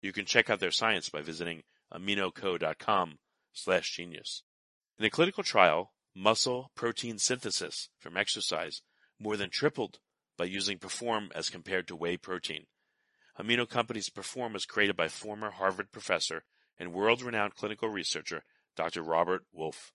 You 0.00 0.12
can 0.12 0.24
check 0.24 0.48
out 0.48 0.60
their 0.60 0.70
science 0.70 1.08
by 1.08 1.22
visiting 1.22 1.62
aminoco.com 1.92 3.18
slash 3.52 3.96
genius. 3.96 4.42
In 4.98 5.04
a 5.04 5.10
clinical 5.10 5.44
trial, 5.44 5.92
muscle 6.14 6.70
protein 6.74 7.18
synthesis 7.18 7.88
from 7.98 8.16
exercise 8.16 8.82
more 9.20 9.36
than 9.36 9.50
tripled 9.50 9.98
by 10.36 10.44
using 10.44 10.78
Perform 10.78 11.30
as 11.34 11.50
compared 11.50 11.86
to 11.88 11.96
whey 11.96 12.16
protein. 12.16 12.66
Amino 13.38 13.68
Company's 13.68 14.10
Perform 14.10 14.52
was 14.52 14.66
created 14.66 14.96
by 14.96 15.08
former 15.08 15.50
Harvard 15.50 15.92
professor 15.92 16.44
and 16.78 16.92
world-renowned 16.92 17.54
clinical 17.54 17.88
researcher 17.88 18.42
Dr. 18.76 19.02
Robert 19.02 19.44
Wolfe. 19.52 19.92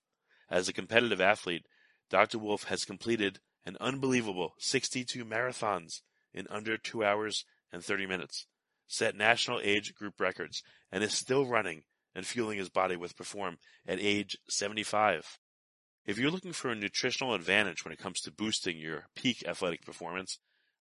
As 0.50 0.68
a 0.68 0.72
competitive 0.72 1.20
athlete, 1.20 1.66
Dr. 2.10 2.38
Wolfe 2.38 2.64
has 2.64 2.84
completed 2.84 3.40
an 3.66 3.76
unbelievable 3.80 4.54
62 4.58 5.24
marathons 5.24 6.02
in 6.32 6.46
under 6.50 6.76
2 6.76 7.04
hours 7.04 7.44
and 7.72 7.82
30 7.82 8.06
minutes, 8.06 8.46
set 8.86 9.16
national 9.16 9.60
age 9.62 9.94
group 9.94 10.20
records, 10.20 10.62
and 10.92 11.02
is 11.02 11.14
still 11.14 11.46
running 11.46 11.82
and 12.14 12.26
fueling 12.26 12.58
his 12.58 12.68
body 12.68 12.96
with 12.96 13.16
Perform 13.16 13.58
at 13.86 13.98
age 14.00 14.36
75. 14.48 15.38
If 16.06 16.18
you're 16.18 16.30
looking 16.30 16.52
for 16.52 16.70
a 16.70 16.74
nutritional 16.74 17.34
advantage 17.34 17.84
when 17.84 17.92
it 17.92 17.98
comes 17.98 18.20
to 18.20 18.32
boosting 18.32 18.78
your 18.78 19.06
peak 19.16 19.42
athletic 19.46 19.84
performance, 19.84 20.38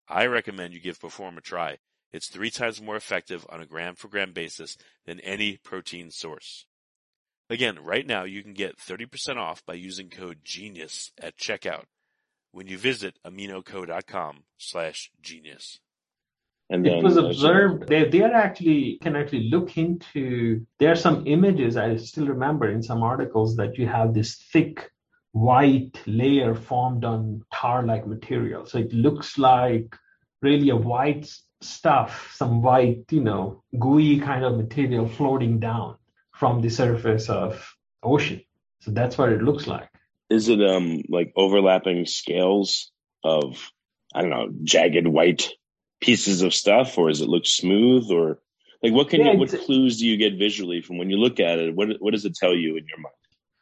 I 0.07 0.25
recommend 0.25 0.74
you 0.74 0.79
give 0.79 1.00
Perform 1.00 1.38
a 1.38 1.41
try. 1.41 1.77
It's 2.12 2.27
three 2.27 2.51
times 2.51 2.81
more 2.81 2.95
effective 2.95 3.45
on 3.50 3.62
a 3.62 3.65
gram 3.65 3.95
for 3.95 4.07
gram 4.07 4.33
basis 4.33 4.77
than 5.05 5.19
any 5.22 5.57
protein 5.57 6.12
source. 6.12 6.65
Again, 7.50 7.83
right 7.83 8.05
now 8.05 8.24
you 8.24 8.43
can 8.43 8.53
get 8.53 8.77
30% 8.77 9.38
off 9.38 9.65
by 9.65 9.74
using 9.74 10.10
code 10.10 10.43
GENIUS 10.43 11.12
at 11.19 11.38
checkout 11.38 11.86
when 12.51 12.67
you 12.67 12.77
visit 12.77 13.17
aminoco.com 13.25 14.43
slash 14.57 15.12
genius. 15.22 15.79
And 16.70 16.86
then, 16.86 17.00
it 17.00 17.03
was 17.03 17.17
observed 17.17 17.88
they 17.88 18.05
they 18.10 18.22
are 18.22 18.34
actually 18.34 18.98
can 19.01 19.15
actually 19.15 19.50
look 19.50 19.77
into 19.77 20.65
there 20.79 20.91
are 20.91 20.96
some 20.96 21.27
images 21.27 21.77
I 21.77 21.98
still 21.98 22.27
remember 22.27 22.70
in 22.70 22.82
some 22.82 23.03
articles 23.03 23.58
that 23.58 23.77
you 23.77 23.86
have 23.88 24.13
this 24.13 24.36
thick 24.51 24.89
white 25.34 26.00
layer 26.05 26.55
formed 26.55 27.03
on 27.03 27.43
tar 27.51 27.84
like 27.84 28.08
material. 28.08 28.65
So 28.65 28.77
it 28.77 28.93
looks 28.93 29.38
like 29.38 29.96
really 30.41 30.70
a 30.70 30.75
white 30.75 31.32
stuff, 31.62 32.32
some 32.36 32.62
white, 32.62 33.05
you 33.10 33.22
know, 33.22 33.63
gooey 33.77 34.20
kind 34.20 34.46
of 34.46 34.58
material 34.58 35.08
floating 35.08 35.60
down 35.60 35.98
from 36.34 36.62
the 36.62 36.70
surface 36.70 37.29
of 37.29 37.75
ocean. 38.01 38.41
So 38.82 38.91
that's 38.91 39.17
what 39.17 39.32
it 39.32 39.41
looks 39.41 39.67
like. 39.67 39.89
Is 40.29 40.50
it 40.50 40.62
um 40.62 41.03
like 41.10 41.34
overlapping 41.36 42.05
scales 42.05 42.91
of 43.24 43.72
I 44.13 44.22
don't 44.22 44.29
know, 44.29 44.50
jagged 44.63 45.08
white 45.08 45.50
pieces 46.03 46.41
of 46.41 46.53
stuff 46.53 46.98
or 46.98 47.10
does 47.10 47.22
it 47.22 47.29
look 47.29 47.45
smooth 47.45 48.12
or 48.12 48.39
like 48.83 48.93
what 48.93 49.10
can 49.10 49.22
yeah, 49.22 49.31
you 49.31 49.39
what 49.39 49.50
clues 49.65 49.98
do 50.00 50.05
you 50.05 50.17
get 50.17 50.38
visually 50.38 50.81
from 50.81 50.98
when 50.98 51.10
you 51.10 51.17
look 51.17 51.39
at 51.39 51.57
it? 51.60 51.74
What 51.75 51.88
what 52.00 52.12
does 52.12 52.25
it 52.25 52.36
tell 52.36 52.53
you 52.53 52.75
in 52.77 52.86
your 52.88 53.00
mind? 53.00 53.15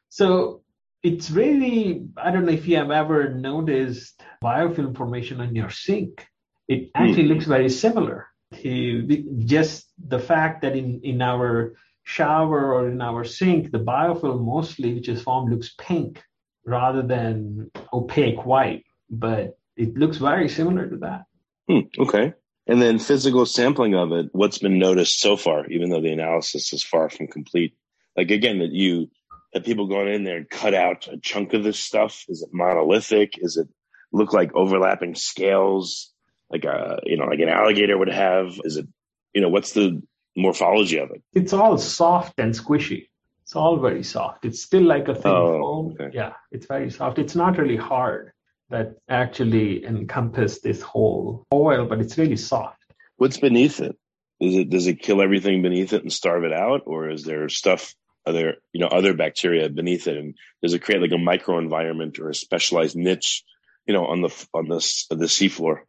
So 0.09 0.63
it's 1.03 1.29
really 1.29 2.07
I 2.17 2.31
don't 2.31 2.45
know 2.45 2.51
if 2.51 2.67
you 2.67 2.77
have 2.77 2.91
ever 2.91 3.29
noticed 3.29 4.21
biofilm 4.43 4.97
formation 4.97 5.39
on 5.39 5.55
your 5.55 5.69
sink. 5.69 6.25
It 6.67 6.89
actually 6.95 7.25
mm. 7.25 7.33
looks 7.33 7.45
very 7.45 7.69
similar. 7.69 8.27
To 8.63 9.07
just 9.45 9.87
the 9.97 10.19
fact 10.19 10.63
that 10.63 10.75
in 10.75 11.01
in 11.03 11.21
our 11.21 11.75
shower 12.03 12.73
or 12.73 12.89
in 12.89 13.01
our 13.01 13.23
sink, 13.23 13.71
the 13.71 13.79
biofilm 13.79 14.43
mostly 14.43 14.93
which 14.95 15.07
is 15.07 15.21
formed 15.21 15.51
looks 15.51 15.73
pink 15.77 16.21
rather 16.65 17.01
than 17.01 17.71
opaque 17.93 18.45
white, 18.45 18.83
but 19.09 19.57
it 19.77 19.95
looks 19.95 20.17
very 20.17 20.49
similar 20.49 20.89
to 20.89 20.97
that. 20.97 21.23
Hmm, 21.69 21.79
okay. 21.99 22.33
And 22.67 22.81
then 22.81 22.99
physical 22.99 23.45
sampling 23.45 23.95
of 23.95 24.11
it, 24.11 24.29
what's 24.31 24.59
been 24.59 24.79
noticed 24.79 25.19
so 25.19 25.35
far, 25.35 25.65
even 25.67 25.89
though 25.89 26.01
the 26.01 26.11
analysis 26.11 26.73
is 26.73 26.83
far 26.83 27.09
from 27.09 27.27
complete? 27.27 27.75
Like 28.15 28.31
again, 28.31 28.59
that 28.59 28.71
you 28.71 29.09
have 29.53 29.63
people 29.63 29.87
going 29.87 30.13
in 30.13 30.23
there 30.23 30.37
and 30.37 30.49
cut 30.49 30.73
out 30.73 31.07
a 31.07 31.17
chunk 31.17 31.53
of 31.53 31.63
this 31.63 31.79
stuff? 31.79 32.23
Is 32.29 32.41
it 32.41 32.49
monolithic? 32.53 33.33
Is 33.37 33.57
it 33.57 33.67
look 34.11 34.33
like 34.33 34.53
overlapping 34.53 35.15
scales, 35.15 36.11
like 36.49 36.65
a 36.65 36.99
you 37.03 37.17
know, 37.17 37.25
like 37.25 37.39
an 37.39 37.49
alligator 37.49 37.97
would 37.97 38.09
have? 38.09 38.59
Is 38.63 38.77
it 38.77 38.87
you 39.33 39.41
know, 39.41 39.49
what's 39.49 39.73
the 39.73 40.01
morphology 40.35 40.97
of 40.97 41.11
it? 41.11 41.21
It's 41.33 41.53
all 41.53 41.77
soft 41.77 42.39
and 42.39 42.53
squishy. 42.53 43.07
It's 43.43 43.55
all 43.55 43.79
very 43.79 44.03
soft. 44.03 44.45
It's 44.45 44.61
still 44.61 44.83
like 44.83 45.07
a 45.07 45.15
thin 45.15 45.31
oh, 45.31 45.59
foam. 45.59 45.97
Okay. 45.99 46.15
Yeah, 46.15 46.33
it's 46.51 46.67
very 46.67 46.89
soft. 46.89 47.19
It's 47.19 47.35
not 47.35 47.57
really 47.57 47.75
hard 47.75 48.31
that 48.71 48.95
actually 49.09 49.85
encompass 49.85 50.61
this 50.61 50.81
whole 50.81 51.45
oil, 51.53 51.85
but 51.85 51.99
it's 51.99 52.17
really 52.17 52.37
soft. 52.37 52.83
What's 53.17 53.37
beneath 53.37 53.79
it? 53.79 53.95
Is 54.39 54.55
it 54.55 54.69
does 54.69 54.87
it 54.87 55.01
kill 55.01 55.21
everything 55.21 55.61
beneath 55.61 55.93
it 55.93 56.01
and 56.01 56.11
starve 56.11 56.43
it 56.43 56.53
out, 56.53 56.81
or 56.85 57.09
is 57.09 57.23
there 57.23 57.47
stuff 57.49 57.93
other 58.25 58.55
you 58.73 58.79
know 58.79 58.87
other 58.87 59.13
bacteria 59.13 59.69
beneath 59.69 60.07
it? 60.07 60.17
And 60.17 60.35
does 60.63 60.73
it 60.73 60.81
create 60.81 61.01
like 61.01 61.11
a 61.11 61.15
microenvironment 61.15 62.19
or 62.19 62.29
a 62.29 62.35
specialized 62.35 62.95
niche 62.95 63.43
you 63.85 63.93
know 63.93 64.07
on 64.07 64.21
the 64.21 64.47
on 64.53 64.67
the 64.67 65.05
the 65.11 65.25
seafloor? 65.25 65.81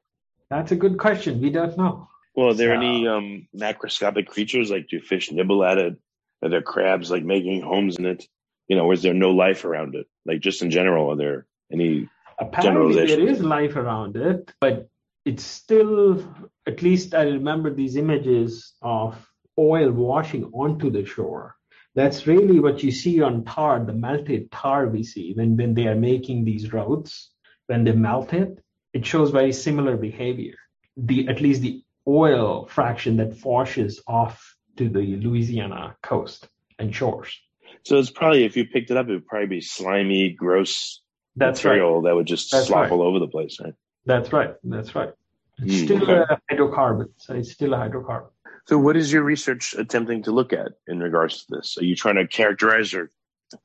That's 0.51 0.73
a 0.73 0.77
good 0.77 0.99
question. 0.99 1.41
We 1.41 1.51
don't 1.51 1.79
know. 1.79 2.09
Well 2.35 2.51
are 2.51 2.55
there 2.55 2.75
so, 2.75 2.81
any 2.81 3.09
um 3.09 3.49
macroscopic 3.57 4.27
creatures? 4.27 4.71
Like 4.71 4.89
do 4.89 5.01
fish 5.01 5.33
nibble 5.33 5.65
at 5.65 5.79
it? 5.79 5.97
Are 6.43 6.51
there 6.51 6.62
crabs 6.62 7.11
like 7.11 7.25
making 7.25 7.62
homes 7.62 7.97
in 7.97 8.05
it? 8.05 8.27
You 8.69 8.77
know 8.77 8.85
or 8.85 8.93
is 8.93 9.03
there 9.03 9.15
no 9.15 9.31
life 9.31 9.65
around 9.65 9.95
it? 9.95 10.07
Like 10.27 10.41
just 10.41 10.61
in 10.61 10.71
general 10.71 11.12
are 11.12 11.17
there 11.17 11.47
any 11.73 12.11
apparently 12.39 13.07
there 13.07 13.29
is 13.29 13.41
life 13.41 13.77
around 13.77 14.17
it 14.17 14.53
but 14.61 14.89
it's 15.25 15.45
still 15.45 16.25
at 16.67 16.83
least 16.83 17.15
i 17.15 17.23
remember 17.23 17.73
these 17.73 17.97
images 17.97 18.75
of 18.83 19.29
oil 19.59 19.91
washing 19.91 20.45
onto 20.53 20.91
the 20.91 21.05
shore 21.05 21.57
that's 21.95 22.27
really 22.27 22.59
what 22.59 22.83
you 22.83 22.91
see 22.91 23.21
on 23.21 23.45
tar, 23.45 23.85
the 23.85 23.93
melted 23.93 24.51
tar 24.51 24.89
we 24.89 25.05
see 25.05 25.35
when, 25.35 25.57
when 25.57 25.75
they 25.75 25.87
are 25.89 25.95
making 25.95 26.45
these 26.45 26.73
roads. 26.73 27.31
When 27.67 27.85
they 27.85 27.93
melt 27.93 28.33
it, 28.33 28.59
it 28.93 29.05
shows 29.05 29.31
very 29.31 29.53
similar 29.53 29.97
behavior. 29.97 30.55
The 30.97 31.29
at 31.29 31.41
least 31.41 31.62
the 31.62 31.83
oil 32.07 32.67
fraction 32.67 33.17
that 33.19 33.45
washes 33.45 34.03
off 34.07 34.57
to 34.77 34.89
the 34.89 35.17
Louisiana 35.17 35.97
coast 36.03 36.49
and 36.79 36.95
shores. 36.95 37.39
So 37.85 37.99
it's 37.99 38.11
probably 38.11 38.45
if 38.45 38.57
you 38.57 38.67
picked 38.67 38.91
it 38.91 38.97
up, 38.97 39.09
it 39.09 39.12
would 39.12 39.27
probably 39.27 39.49
be 39.49 39.61
slimy, 39.61 40.31
gross 40.31 41.03
That's 41.37 41.62
material 41.65 42.01
right. 42.01 42.11
that 42.11 42.15
would 42.15 42.27
just 42.27 42.51
That's 42.51 42.67
slop 42.67 42.83
right. 42.83 42.93
all 42.93 43.03
over 43.03 43.19
the 43.19 43.29
place, 43.29 43.59
right? 43.62 43.75
That's 44.05 44.33
right. 44.33 44.55
That's 44.65 44.95
right. 44.95 45.11
It's 45.59 45.75
mm, 45.75 45.85
still 45.85 46.03
okay. 46.03 46.35
a 46.35 46.55
hydrocarbon. 46.55 47.09
So 47.19 47.35
it's 47.35 47.53
still 47.53 47.75
a 47.75 47.79
hydrocarbon. 47.79 48.29
So, 48.67 48.79
what 48.79 48.97
is 48.97 49.12
your 49.12 49.23
research 49.23 49.75
attempting 49.77 50.23
to 50.25 50.31
look 50.31 50.53
at 50.53 50.73
in 50.87 51.01
regards 51.01 51.45
to 51.45 51.57
this? 51.57 51.77
Are 51.79 51.85
you 51.85 51.97
trying 51.97 52.17
to 52.17 52.27
characterize 52.27 52.95
or, 52.95 53.11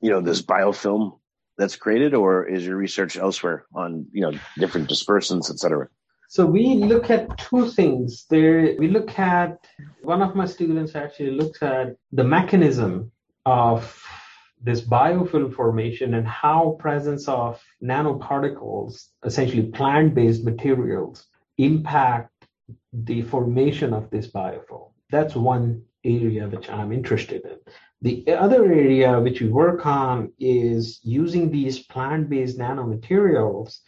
you 0.01 0.09
know, 0.09 0.21
this 0.21 0.41
biofilm 0.41 1.19
that's 1.57 1.75
created, 1.75 2.13
or 2.13 2.47
is 2.47 2.65
your 2.65 2.77
research 2.77 3.17
elsewhere 3.17 3.65
on, 3.73 4.07
you 4.11 4.21
know, 4.21 4.31
different 4.57 4.89
dispersants, 4.89 5.51
et 5.51 5.59
cetera? 5.59 5.87
So 6.29 6.45
we 6.45 6.75
look 6.75 7.09
at 7.09 7.37
two 7.37 7.69
things. 7.69 8.25
There, 8.29 8.75
we 8.77 8.89
look 8.89 9.17
at 9.17 9.65
one 10.03 10.21
of 10.21 10.35
my 10.35 10.45
students 10.45 10.95
actually 10.95 11.31
looks 11.31 11.61
at 11.61 11.95
the 12.11 12.23
mechanism 12.23 13.11
of 13.45 14.03
this 14.61 14.81
biofilm 14.81 15.53
formation 15.53 16.15
and 16.15 16.27
how 16.27 16.77
presence 16.79 17.27
of 17.27 17.61
nanoparticles, 17.83 19.07
essentially 19.23 19.63
plant-based 19.63 20.43
materials, 20.43 21.25
impact 21.57 22.31
the 22.93 23.21
formation 23.23 23.93
of 23.93 24.09
this 24.09 24.27
biofilm. 24.27 24.91
That's 25.09 25.35
one 25.35 25.83
area 26.03 26.47
which 26.47 26.69
I'm 26.69 26.91
interested 26.91 27.43
in. 27.45 27.57
The 28.01 28.35
other 28.35 28.65
area 28.65 29.19
which 29.19 29.41
we 29.41 29.49
work 29.49 29.85
on 29.85 30.31
is 30.39 30.99
using 31.03 31.49
these 31.49 31.79
plant-based 31.79 32.57
nanomaterials 32.57 33.79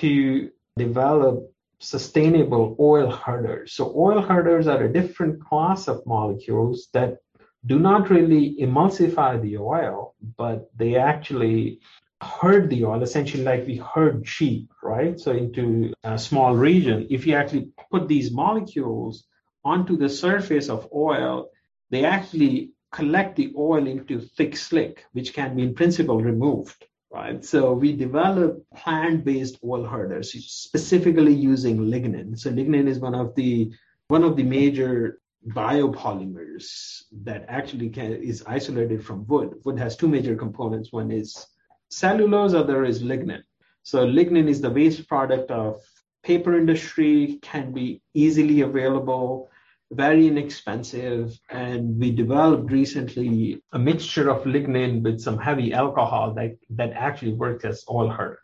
to 0.00 0.50
develop 0.76 1.50
sustainable 1.78 2.76
oil 2.80 3.10
herders. 3.10 3.72
So 3.72 3.92
oil 3.96 4.20
herders 4.20 4.66
are 4.66 4.84
a 4.84 4.92
different 4.92 5.42
class 5.44 5.88
of 5.88 6.04
molecules 6.06 6.88
that 6.92 7.18
do 7.66 7.78
not 7.78 8.10
really 8.10 8.56
emulsify 8.60 9.40
the 9.40 9.58
oil, 9.58 10.14
but 10.36 10.70
they 10.76 10.96
actually 10.96 11.80
herd 12.20 12.70
the 12.70 12.84
oil, 12.84 13.02
essentially 13.02 13.42
like 13.42 13.66
we 13.66 13.76
herd 13.76 14.26
sheep, 14.26 14.70
right? 14.82 15.18
So 15.18 15.32
into 15.32 15.92
a 16.04 16.18
small 16.18 16.54
region. 16.54 17.06
If 17.10 17.26
you 17.26 17.34
actually 17.34 17.68
put 17.90 18.08
these 18.08 18.30
molecules 18.30 19.24
onto 19.64 19.96
the 19.96 20.08
surface 20.08 20.68
of 20.68 20.88
oil, 20.94 21.50
they 21.90 22.04
actually 22.04 22.72
collect 22.92 23.36
the 23.36 23.52
oil 23.56 23.86
into 23.86 24.20
thick 24.20 24.56
slick, 24.56 25.04
which 25.12 25.32
can 25.32 25.56
be 25.56 25.62
in 25.62 25.74
principle 25.74 26.20
removed 26.20 26.86
right? 27.14 27.44
So 27.44 27.72
we 27.72 27.92
develop 27.92 28.64
plant-based 28.74 29.58
oil 29.64 29.84
herders, 29.86 30.32
specifically 30.32 31.32
using 31.32 31.78
lignin. 31.78 32.36
So 32.36 32.50
lignin 32.50 32.88
is 32.88 32.98
one 32.98 33.14
of 33.14 33.34
the 33.36 33.72
one 34.08 34.24
of 34.24 34.36
the 34.36 34.42
major 34.42 35.20
biopolymers 35.48 37.02
that 37.22 37.44
actually 37.48 37.90
can, 37.90 38.12
is 38.12 38.42
isolated 38.46 39.04
from 39.04 39.26
wood. 39.26 39.54
Wood 39.64 39.78
has 39.78 39.96
two 39.96 40.08
major 40.08 40.36
components. 40.36 40.92
One 40.92 41.10
is 41.10 41.46
cellulose, 41.90 42.54
other 42.54 42.84
is 42.84 43.02
lignin. 43.02 43.42
So 43.82 44.06
lignin 44.06 44.48
is 44.48 44.60
the 44.60 44.70
waste 44.70 45.06
product 45.08 45.50
of 45.50 45.80
paper 46.22 46.56
industry, 46.56 47.38
can 47.42 47.72
be 47.72 48.02
easily 48.14 48.62
available 48.62 49.50
very 49.94 50.26
inexpensive. 50.26 51.38
And 51.50 51.98
we 51.98 52.10
developed 52.10 52.70
recently 52.70 53.62
a 53.72 53.78
mixture 53.78 54.28
of 54.28 54.44
lignin 54.44 55.02
with 55.02 55.20
some 55.20 55.38
heavy 55.38 55.72
alcohol 55.72 56.34
that, 56.34 56.56
that 56.70 56.92
actually 56.92 57.34
works 57.34 57.64
as 57.64 57.84
oil 57.90 58.08
herder. 58.08 58.40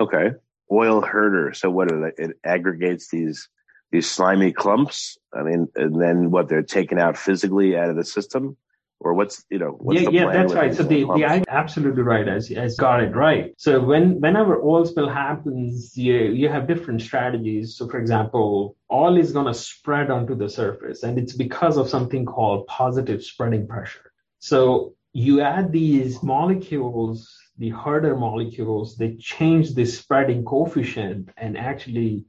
Okay. 0.00 0.30
Oil 0.70 1.00
herder. 1.00 1.52
So 1.52 1.70
what 1.70 1.90
it, 1.90 2.14
it 2.18 2.36
aggregates 2.44 3.10
these 3.10 3.48
these 3.92 4.10
slimy 4.10 4.52
clumps. 4.52 5.16
I 5.32 5.42
mean, 5.42 5.68
and 5.76 6.00
then 6.00 6.30
what 6.30 6.48
they're 6.48 6.62
taken 6.62 6.98
out 6.98 7.16
physically 7.16 7.76
out 7.76 7.90
of 7.90 7.96
the 7.96 8.04
system? 8.04 8.56
Or 9.00 9.12
what's 9.12 9.44
you 9.50 9.58
know 9.58 9.76
what's 9.80 10.00
yeah 10.00 10.08
yeah 10.08 10.32
that's 10.32 10.54
right. 10.54 10.74
so 10.74 10.82
the, 10.82 11.04
the 11.04 11.44
absolutely 11.48 12.02
right 12.02 12.26
as 12.26 12.50
as 12.52 12.76
got 12.76 13.02
it 13.02 13.14
right. 13.14 13.52
So 13.58 13.78
when 13.78 14.18
whenever 14.20 14.62
oil 14.62 14.86
spill 14.86 15.10
happens 15.10 15.94
you 15.94 16.14
you 16.14 16.48
have 16.48 16.66
different 16.66 17.02
strategies. 17.02 17.76
So 17.76 17.86
for 17.86 17.98
example 17.98 18.76
oil 18.90 19.18
is 19.18 19.30
going 19.32 19.46
to 19.46 19.52
spread 19.52 20.10
onto 20.10 20.34
the 20.34 20.48
surface 20.48 21.02
and 21.02 21.18
it's 21.18 21.34
because 21.34 21.76
of 21.76 21.88
something 21.88 22.24
called 22.24 22.66
positive 22.66 23.22
spreading 23.22 23.66
pressure. 23.66 24.10
So 24.38 24.94
you 25.12 25.42
add 25.42 25.70
these 25.70 26.22
molecules 26.22 27.30
the 27.58 27.70
herder 27.70 28.16
molecules 28.16 28.96
they 28.96 29.14
change 29.16 29.74
the 29.74 29.84
spreading 29.84 30.44
coefficient 30.44 31.28
and 31.36 31.56
actually 31.56 32.24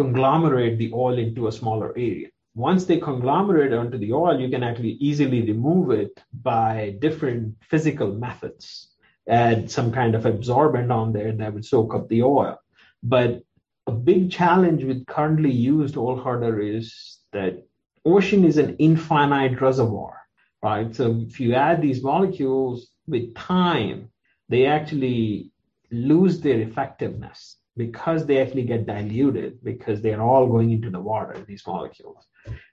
conglomerate 0.00 0.76
the 0.78 0.90
oil 1.04 1.16
into 1.26 1.48
a 1.48 1.56
smaller 1.60 1.90
area 2.08 2.28
once 2.58 2.86
they 2.86 2.98
conglomerate 2.98 3.72
onto 3.72 3.96
the 3.98 4.12
oil, 4.12 4.40
you 4.40 4.48
can 4.48 4.64
actually 4.64 4.96
easily 5.08 5.42
remove 5.42 5.92
it 5.92 6.20
by 6.42 6.96
different 6.98 7.54
physical 7.62 8.12
methods. 8.12 8.88
Add 9.28 9.70
some 9.70 9.92
kind 9.92 10.16
of 10.16 10.26
absorbent 10.26 10.90
on 10.90 11.12
there 11.12 11.30
that 11.30 11.54
would 11.54 11.64
soak 11.64 11.94
up 11.94 12.08
the 12.08 12.24
oil. 12.24 12.58
But 13.00 13.44
a 13.86 13.92
big 13.92 14.32
challenge 14.32 14.82
with 14.82 15.06
currently 15.06 15.52
used 15.52 15.96
oil 15.96 16.20
herder 16.20 16.60
is 16.60 17.20
that 17.32 17.64
ocean 18.04 18.44
is 18.44 18.58
an 18.58 18.74
infinite 18.80 19.60
reservoir, 19.60 20.16
right? 20.60 20.92
So 20.92 21.24
if 21.28 21.38
you 21.38 21.54
add 21.54 21.80
these 21.80 22.02
molecules 22.02 22.90
with 23.06 23.36
time, 23.36 24.10
they 24.48 24.66
actually 24.66 25.52
lose 25.92 26.40
their 26.40 26.60
effectiveness 26.60 27.58
because 27.78 28.26
they 28.26 28.42
actually 28.42 28.64
get 28.64 28.84
diluted 28.84 29.64
because 29.64 30.02
they're 30.02 30.20
all 30.20 30.46
going 30.46 30.70
into 30.72 30.90
the 30.90 31.00
water, 31.00 31.42
these 31.46 31.66
molecules 31.66 32.26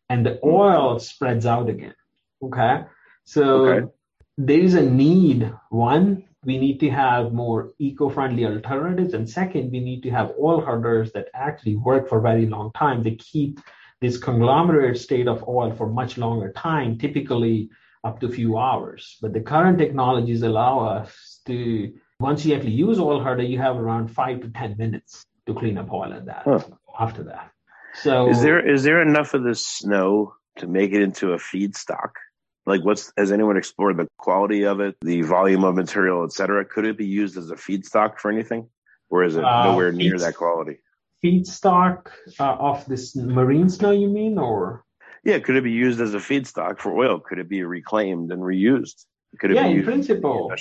and 0.10 0.26
the 0.26 0.40
oil 0.44 1.00
spreads 1.00 1.46
out 1.46 1.70
again. 1.70 1.96
Okay. 2.42 2.84
So 3.24 3.66
okay. 3.66 3.88
there 4.38 4.60
is 4.60 4.76
a 4.76 4.84
need. 4.84 5.52
One, 5.70 6.24
we 6.44 6.58
need 6.58 6.80
to 6.82 6.90
have 6.90 7.34
more 7.34 7.74
eco-friendly 7.80 8.46
alternatives. 8.46 9.14
And 9.14 9.28
second, 9.28 9.72
we 9.72 9.80
need 9.80 10.04
to 10.04 10.12
have 10.12 10.34
oil 10.40 10.62
herders 10.62 11.12
that 11.14 11.30
actually 11.34 11.76
work 11.76 12.08
for 12.08 12.20
a 12.20 12.22
very 12.22 12.46
long 12.46 12.72
time. 12.74 13.02
They 13.02 13.16
keep 13.16 13.60
this 14.02 14.18
conglomerate 14.18 14.98
state 14.98 15.28
of 15.28 15.48
oil 15.48 15.72
for 15.72 15.88
much 15.88 16.18
longer 16.18 16.52
time, 16.52 16.98
typically 16.98 17.70
up 18.04 18.20
to 18.20 18.28
a 18.28 18.32
few 18.32 18.58
hours. 18.58 19.18
But 19.22 19.34
the 19.34 19.42
current 19.42 19.80
technologies 19.80 20.44
allow 20.44 20.80
us 20.80 21.40
to, 21.48 21.92
once 22.20 22.46
you 22.46 22.56
actually 22.56 22.72
use 22.72 23.00
oil 23.00 23.22
herder, 23.22 23.44
you 23.44 23.58
have 23.60 23.78
around 23.78 24.08
five 24.08 24.42
to 24.42 24.50
10 24.50 24.78
minutes 24.78 25.24
to 25.48 25.54
clean 25.54 25.78
up 25.78 25.92
oil 25.92 26.14
at 26.14 26.26
that 26.26 26.44
huh. 26.46 26.60
after 27.00 27.24
that. 27.24 27.52
So 28.02 28.30
is 28.30 28.42
there 28.42 28.60
is 28.68 28.84
there 28.84 29.02
enough 29.02 29.34
of 29.34 29.44
the 29.44 29.56
snow 29.56 30.34
to 30.58 30.68
make 30.68 30.92
it 30.92 31.02
into 31.02 31.32
a 31.32 31.38
feedstock? 31.38 32.12
Like, 32.66 32.84
what's 32.84 33.14
has 33.18 33.32
anyone 33.32 33.58
explored 33.58 33.98
the 33.98 34.08
quality 34.18 34.64
of 34.64 34.80
it, 34.80 34.96
the 35.02 35.22
volume 35.22 35.64
of 35.64 35.76
material, 35.76 36.24
et 36.24 36.34
cetera? 36.34 36.66
Could 36.66 36.86
it 36.86 36.98
be 36.98 37.06
used 37.06 37.38
as 37.38 37.52
a 37.52 37.56
feedstock 37.56 38.20
for 38.20 38.32
anything, 38.32 38.68
or 39.10 39.24
is 39.24 39.38
it 39.38 39.44
uh, 39.44 39.66
nowhere 39.66 39.92
near 39.92 40.18
that 40.18 40.36
quality? 40.36 40.80
Feedstock 41.24 42.08
uh, 42.40 42.56
of 42.56 42.86
this 42.86 43.16
marine 43.16 43.70
snow, 43.70 43.92
you 43.92 44.10
mean, 44.10 44.38
or? 44.38 44.84
Yeah, 45.24 45.40
could 45.40 45.56
it 45.56 45.64
be 45.64 45.72
used 45.72 46.02
as 46.02 46.14
a 46.14 46.20
feedstock 46.20 46.80
for 46.80 46.98
oil? 46.98 47.20
Could 47.20 47.40
it 47.40 47.48
be 47.48 47.64
reclaimed 47.64 48.32
and 48.32 48.42
reused? 48.42 49.06
Could 49.40 49.52
it 49.52 49.56
yeah, 49.56 49.68
be 49.68 49.80
in 49.80 49.84
principle. 49.84 50.52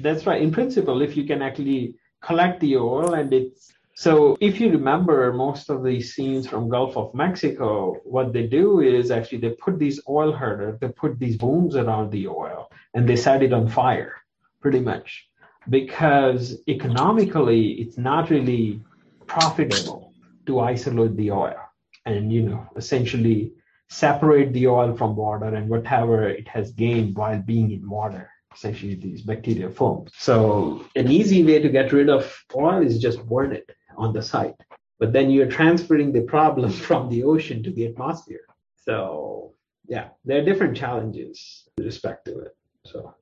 That's 0.00 0.26
right. 0.26 0.40
In 0.40 0.50
principle, 0.50 1.02
if 1.02 1.16
you 1.16 1.24
can 1.24 1.42
actually 1.42 1.94
collect 2.22 2.60
the 2.60 2.76
oil 2.76 3.14
and 3.14 3.32
it's 3.32 3.72
so 3.94 4.38
if 4.40 4.60
you 4.60 4.70
remember 4.70 5.30
most 5.32 5.68
of 5.68 5.84
these 5.84 6.14
scenes 6.14 6.46
from 6.46 6.70
Gulf 6.70 6.96
of 6.96 7.12
Mexico, 7.12 7.96
what 8.04 8.32
they 8.32 8.46
do 8.46 8.80
is 8.80 9.10
actually 9.10 9.38
they 9.38 9.50
put 9.50 9.78
these 9.78 10.00
oil 10.08 10.32
herders, 10.32 10.78
they 10.80 10.88
put 10.88 11.18
these 11.18 11.36
booms 11.36 11.76
around 11.76 12.10
the 12.10 12.28
oil 12.28 12.70
and 12.94 13.06
they 13.06 13.16
set 13.16 13.42
it 13.42 13.52
on 13.52 13.68
fire 13.68 14.14
pretty 14.60 14.80
much 14.80 15.28
because 15.68 16.62
economically 16.68 17.72
it's 17.72 17.98
not 17.98 18.30
really 18.30 18.80
profitable 19.26 20.14
to 20.46 20.60
isolate 20.60 21.16
the 21.16 21.30
oil 21.30 21.60
and 22.06 22.32
you 22.32 22.42
know 22.42 22.66
essentially 22.76 23.52
separate 23.88 24.52
the 24.52 24.66
oil 24.66 24.96
from 24.96 25.14
water 25.14 25.46
and 25.46 25.68
whatever 25.68 26.28
it 26.28 26.48
has 26.48 26.72
gained 26.72 27.16
while 27.16 27.40
being 27.42 27.70
in 27.70 27.88
water 27.88 28.30
essentially 28.52 28.94
these 28.94 29.22
bacteria 29.22 29.70
foams 29.70 30.10
so 30.18 30.84
an 30.96 31.10
easy 31.10 31.44
way 31.44 31.58
to 31.60 31.68
get 31.68 31.92
rid 31.92 32.08
of 32.08 32.44
oil 32.54 32.82
is 32.82 32.98
just 32.98 33.24
burn 33.26 33.52
it 33.52 33.70
on 34.00 34.12
the 34.12 34.22
site. 34.22 34.56
But 34.98 35.12
then 35.12 35.30
you're 35.30 35.46
transferring 35.46 36.12
the 36.12 36.22
problem 36.22 36.70
from 36.88 37.08
the 37.08 37.22
ocean 37.24 37.62
to 37.62 37.70
the 37.70 37.86
atmosphere. 37.86 38.46
So 38.76 39.54
yeah, 39.86 40.08
there 40.24 40.40
are 40.40 40.44
different 40.44 40.76
challenges 40.76 41.68
with 41.76 41.86
respect 41.86 42.24
to 42.26 42.38
it. 42.40 42.56
So 42.86 43.14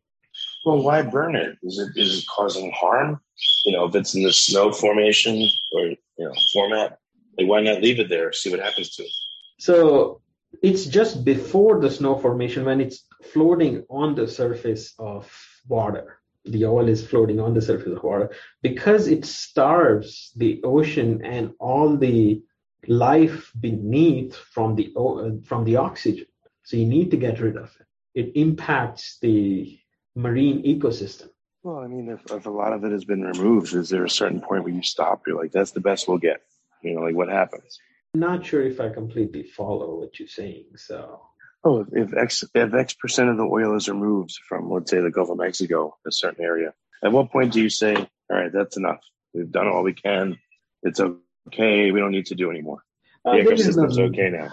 well, 0.64 0.82
why 0.82 1.02
burn 1.02 1.34
it? 1.34 1.56
Is 1.62 1.78
it 1.78 2.00
is 2.00 2.18
it 2.18 2.24
causing 2.34 2.70
harm? 2.72 3.20
You 3.64 3.72
know, 3.72 3.84
if 3.86 3.94
it's 3.94 4.14
in 4.14 4.22
the 4.22 4.32
snow 4.32 4.72
formation 4.72 5.34
or 5.72 5.80
you 5.86 5.96
know 6.18 6.32
format, 6.52 6.98
like 7.36 7.48
why 7.48 7.60
not 7.60 7.82
leave 7.82 7.98
it 7.98 8.08
there? 8.08 8.32
See 8.32 8.50
what 8.50 8.60
happens 8.60 8.94
to 8.96 9.02
it. 9.02 9.10
So 9.58 10.20
it's 10.62 10.86
just 10.86 11.24
before 11.24 11.80
the 11.80 11.90
snow 11.90 12.16
formation 12.18 12.64
when 12.64 12.80
it's 12.80 13.04
floating 13.32 13.84
on 13.88 14.14
the 14.14 14.26
surface 14.26 14.94
of 14.98 15.30
water. 15.66 16.20
The 16.44 16.64
oil 16.64 16.88
is 16.88 17.06
floating 17.06 17.40
on 17.40 17.54
the 17.54 17.62
surface 17.62 17.92
of 17.92 18.02
water. 18.02 18.30
Because 18.62 19.08
it 19.08 19.24
starves 19.24 20.32
the 20.36 20.60
ocean 20.64 21.24
and 21.24 21.52
all 21.58 21.96
the 21.96 22.42
life 22.86 23.52
beneath 23.60 24.34
from 24.36 24.74
the 24.74 24.92
uh, 24.96 25.30
from 25.44 25.64
the 25.64 25.76
oxygen. 25.76 26.26
So 26.62 26.76
you 26.76 26.86
need 26.86 27.10
to 27.10 27.16
get 27.16 27.40
rid 27.40 27.56
of 27.56 27.76
it. 27.80 27.86
It 28.14 28.32
impacts 28.40 29.18
the 29.20 29.78
marine 30.14 30.62
ecosystem. 30.64 31.28
Well 31.62 31.80
i 31.80 31.86
mean 31.86 32.08
if, 32.08 32.20
if 32.30 32.46
a 32.46 32.50
lot 32.50 32.72
of 32.72 32.84
it 32.84 32.92
has 32.92 33.04
been 33.04 33.22
removed 33.22 33.74
is 33.74 33.90
there 33.90 34.04
a 34.04 34.10
certain 34.10 34.40
point 34.40 34.64
where 34.64 34.72
you 34.72 34.82
stop? 34.82 35.26
You're 35.26 35.36
like 35.36 35.52
that's 35.52 35.72
the 35.72 35.80
best 35.80 36.08
we'll 36.08 36.18
get. 36.18 36.40
You 36.82 36.94
know 36.94 37.02
like 37.02 37.16
what 37.16 37.28
happens 37.28 37.78
not 38.14 38.44
sure 38.44 38.62
if 38.62 38.80
i 38.80 38.88
completely 38.88 39.42
follow 39.42 40.00
what 40.00 40.18
you're 40.18 40.28
saying 40.28 40.66
so 40.76 41.20
Oh, 41.64 41.84
if 41.90 42.16
X 42.16 42.44
if 42.54 42.72
X 42.72 42.94
percent 42.94 43.30
of 43.30 43.36
the 43.36 43.42
oil 43.42 43.74
is 43.76 43.88
removed 43.88 44.32
from, 44.48 44.70
let's 44.70 44.92
say, 44.92 45.00
the 45.00 45.10
Gulf 45.10 45.28
of 45.28 45.38
Mexico, 45.38 45.96
a 46.06 46.12
certain 46.12 46.44
area, 46.44 46.72
at 47.02 47.10
what 47.10 47.32
point 47.32 47.52
do 47.52 47.60
you 47.60 47.68
say, 47.68 47.96
"All 47.96 48.06
right, 48.30 48.52
that's 48.52 48.76
enough. 48.76 49.00
We've 49.34 49.50
done 49.50 49.66
all 49.66 49.82
we 49.82 49.92
can. 49.92 50.38
It's 50.84 51.00
okay 51.00 51.90
we 51.90 52.00
don't 52.00 52.12
need 52.12 52.26
to 52.26 52.34
do 52.34 52.50
anymore. 52.50 52.82
Uh, 53.24 53.32
the 53.32 53.42
ecosystem's 53.42 53.98
okay 53.98 54.30
now. 54.30 54.50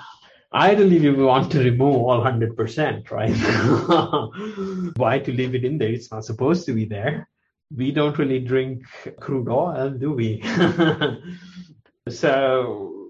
Ideally, 0.54 1.00
we 1.00 1.24
want 1.24 1.52
to 1.52 1.60
remove 1.60 1.96
all 1.96 2.24
100%, 2.24 3.12
right? 3.12 3.36
Why 4.98 5.20
to 5.20 5.32
leave 5.32 5.54
it 5.54 5.66
in 5.66 5.78
there? 5.78 5.90
It's 5.90 6.12
not 6.12 6.24
supposed 6.24 6.66
to 6.68 6.74
be 6.74 6.86
there. 6.86 7.28
We 7.76 7.92
don't 7.92 8.18
really 8.18 8.40
drink 8.40 8.84
crude 9.20 9.50
oil, 9.50 9.90
do 9.90 10.14
we? 10.14 10.42
so, 12.10 13.05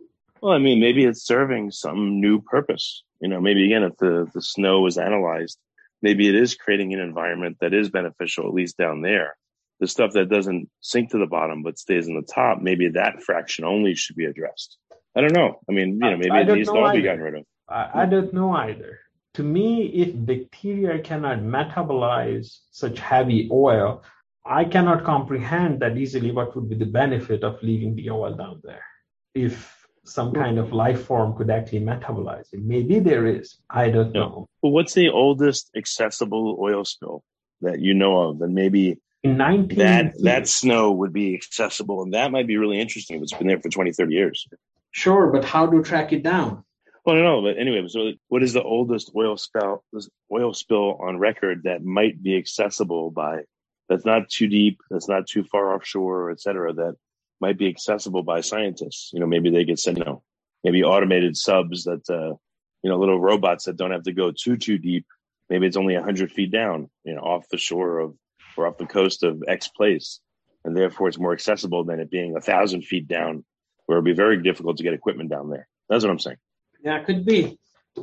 Well, 0.46 0.54
I 0.54 0.60
mean, 0.60 0.80
maybe 0.80 1.04
it's 1.06 1.26
serving 1.26 1.72
some 1.72 2.22
new 2.22 2.40
purpose. 2.40 3.02
You 3.20 3.30
know, 3.30 3.42
maybe 3.42 3.66
again, 3.66 3.82
if 3.82 3.98
the, 3.98 4.30
the 4.32 4.44
snow 4.44 4.82
was 4.82 5.00
analyzed, 5.00 5.58
maybe 6.04 6.30
it 6.30 6.36
is 6.36 6.54
creating 6.54 6.94
an 6.94 7.00
environment 7.00 7.58
that 7.62 7.74
is 7.74 7.90
beneficial, 7.90 8.48
at 8.48 8.54
least 8.54 8.78
down 8.78 9.02
there. 9.02 9.38
The 9.80 9.88
stuff 9.88 10.12
that 10.12 10.30
doesn't 10.30 10.70
sink 10.82 11.10
to 11.10 11.18
the 11.18 11.26
bottom 11.26 11.64
but 11.64 11.80
stays 11.80 12.08
in 12.08 12.16
the 12.16 12.22
top, 12.22 12.62
maybe 12.62 12.90
that 12.90 13.24
fraction 13.24 13.66
only 13.66 13.96
should 13.96 14.18
be 14.18 14.26
addressed. 14.26 14.78
I 15.16 15.22
don't 15.22 15.34
know. 15.34 15.62
I 15.68 15.72
mean, 15.72 15.94
you 15.94 16.12
know, 16.12 16.16
maybe 16.16 16.30
I 16.30 16.42
it 16.42 16.44
don't 16.44 16.58
needs 16.58 16.70
to 16.70 16.76
all 16.76 16.94
be 16.94 17.02
gotten 17.02 17.24
rid 17.24 17.36
of. 17.38 17.46
I, 17.68 18.04
I 18.04 18.06
don't 18.06 18.32
know 18.32 18.52
either. 18.52 19.00
To 19.34 19.42
me, 19.42 19.88
if 19.88 20.14
bacteria 20.14 21.00
cannot 21.00 21.40
metabolize 21.40 22.60
such 22.70 23.00
heavy 23.00 23.50
oil, 23.52 24.04
I 24.46 24.66
cannot 24.66 25.06
comprehend 25.06 25.80
that 25.80 25.98
easily 25.98 26.30
what 26.30 26.56
would 26.56 26.70
be 26.70 26.76
the 26.76 26.86
benefit 26.86 27.44
of 27.44 27.58
leaving 27.64 27.96
the 27.96 28.12
oil 28.12 28.36
down 28.36 28.62
there. 28.64 28.86
If 29.34 29.75
some 30.06 30.32
mm-hmm. 30.32 30.42
kind 30.42 30.58
of 30.60 30.72
life 30.72 31.04
form 31.06 31.36
could 31.36 31.50
actually 31.50 31.82
metabolize 31.82 32.54
it, 32.54 32.62
maybe 32.64 33.00
there 33.00 33.26
is. 33.28 33.58
I 33.70 33.90
don't 33.90 34.14
Yeah. 34.14 34.22
know. 34.22 34.48
Well, 34.62 34.72
what's 34.72 34.94
the 34.94 35.10
oldest 35.10 35.72
accessible 35.76 36.58
oil 36.60 36.86
spill 36.86 37.24
that 37.62 37.80
you 37.80 37.94
know 37.94 38.18
of? 38.30 38.42
And 38.42 38.54
maybe 38.56 39.00
In 39.24 39.38
19 39.38 39.78
that 39.80 40.14
that 40.24 40.48
snow 40.48 40.92
would 40.92 41.12
be 41.14 41.34
accessible, 41.36 42.04
and 42.04 42.14
that 42.14 42.32
might 42.32 42.48
be 42.48 42.58
really 42.58 42.80
interesting 42.80 43.18
if 43.18 43.24
it's 43.24 43.34
been 43.34 43.48
there 43.48 43.60
for 43.60 43.70
20, 43.70 43.92
30 43.92 44.14
years. 44.14 44.48
sure, 44.92 45.32
but 45.32 45.44
how 45.44 45.66
to 45.68 45.82
track 45.84 46.14
it 46.14 46.24
down? 46.24 46.64
Well, 47.06 47.16
I 47.16 47.20
don't 47.20 47.26
know, 47.26 47.42
but 47.44 47.60
anyway, 47.60 47.88
so 47.88 48.14
what 48.30 48.42
is 48.44 48.54
the 48.54 48.64
oldest 48.64 49.12
oil 49.16 49.38
spill 49.38 49.84
oil 50.32 50.54
spill 50.54 50.98
on 51.00 51.20
record 51.20 51.64
that 51.64 51.84
might 51.84 52.22
be 52.22 52.36
accessible 52.38 53.12
by 53.12 53.42
that's 53.90 54.06
not 54.06 54.30
too 54.30 54.48
deep, 54.48 54.80
that's 54.90 55.08
not 55.08 55.28
too 55.28 55.44
far 55.44 55.74
offshore, 55.76 56.32
et 56.32 56.40
cetera, 56.42 56.74
that 56.74 56.96
might 57.42 57.58
be 57.58 57.68
accessible 57.68 58.24
by 58.24 58.42
scientists? 58.42 59.12
You 59.14 59.20
know, 59.20 59.28
maybe 59.28 59.50
they 59.50 59.66
could 59.66 59.80
send, 59.80 59.98
you 59.98 60.06
know, 60.06 60.24
maybe 60.64 60.84
automated 60.84 61.38
subs 61.38 61.84
that, 61.86 62.10
uh, 62.10 62.36
you 62.82 62.90
know, 62.90 62.98
little 62.98 63.20
robots 63.20 63.66
that 63.66 63.78
don't 63.78 63.92
have 63.92 64.04
to 64.04 64.14
go 64.14 64.32
too 64.32 64.58
too 64.58 64.78
deep. 64.78 65.06
Maybe 65.50 65.68
it's 65.68 65.78
only 65.78 65.96
hundred 65.96 66.32
feet 66.32 66.52
down, 66.52 66.90
you 67.04 67.14
know, 67.16 67.22
off 67.22 67.48
the 67.50 67.58
shore 67.58 68.00
of 68.00 68.16
or 68.58 68.68
off 68.68 68.78
the 68.78 68.86
coast 68.86 69.24
of 69.24 69.44
X 69.48 69.68
place, 69.68 70.20
and 70.64 70.76
therefore 70.76 71.08
it's 71.08 71.20
more 71.20 71.34
accessible 71.34 71.84
than 71.84 72.00
it 72.00 72.10
being 72.10 72.36
a 72.36 72.42
thousand 72.42 72.84
feet 72.84 73.08
down, 73.08 73.44
where 73.86 73.98
it'd 73.98 74.06
be 74.06 74.14
very 74.14 74.42
difficult 74.42 74.78
to 74.78 74.84
get 74.84 74.94
equipment 74.94 75.30
down 75.30 75.50
there. 75.50 75.68
That's 75.90 76.04
what 76.04 76.12
I'm 76.12 76.20
saying. 76.20 76.38
Yeah, 76.84 77.04
could 77.04 77.26
be. 77.26 77.60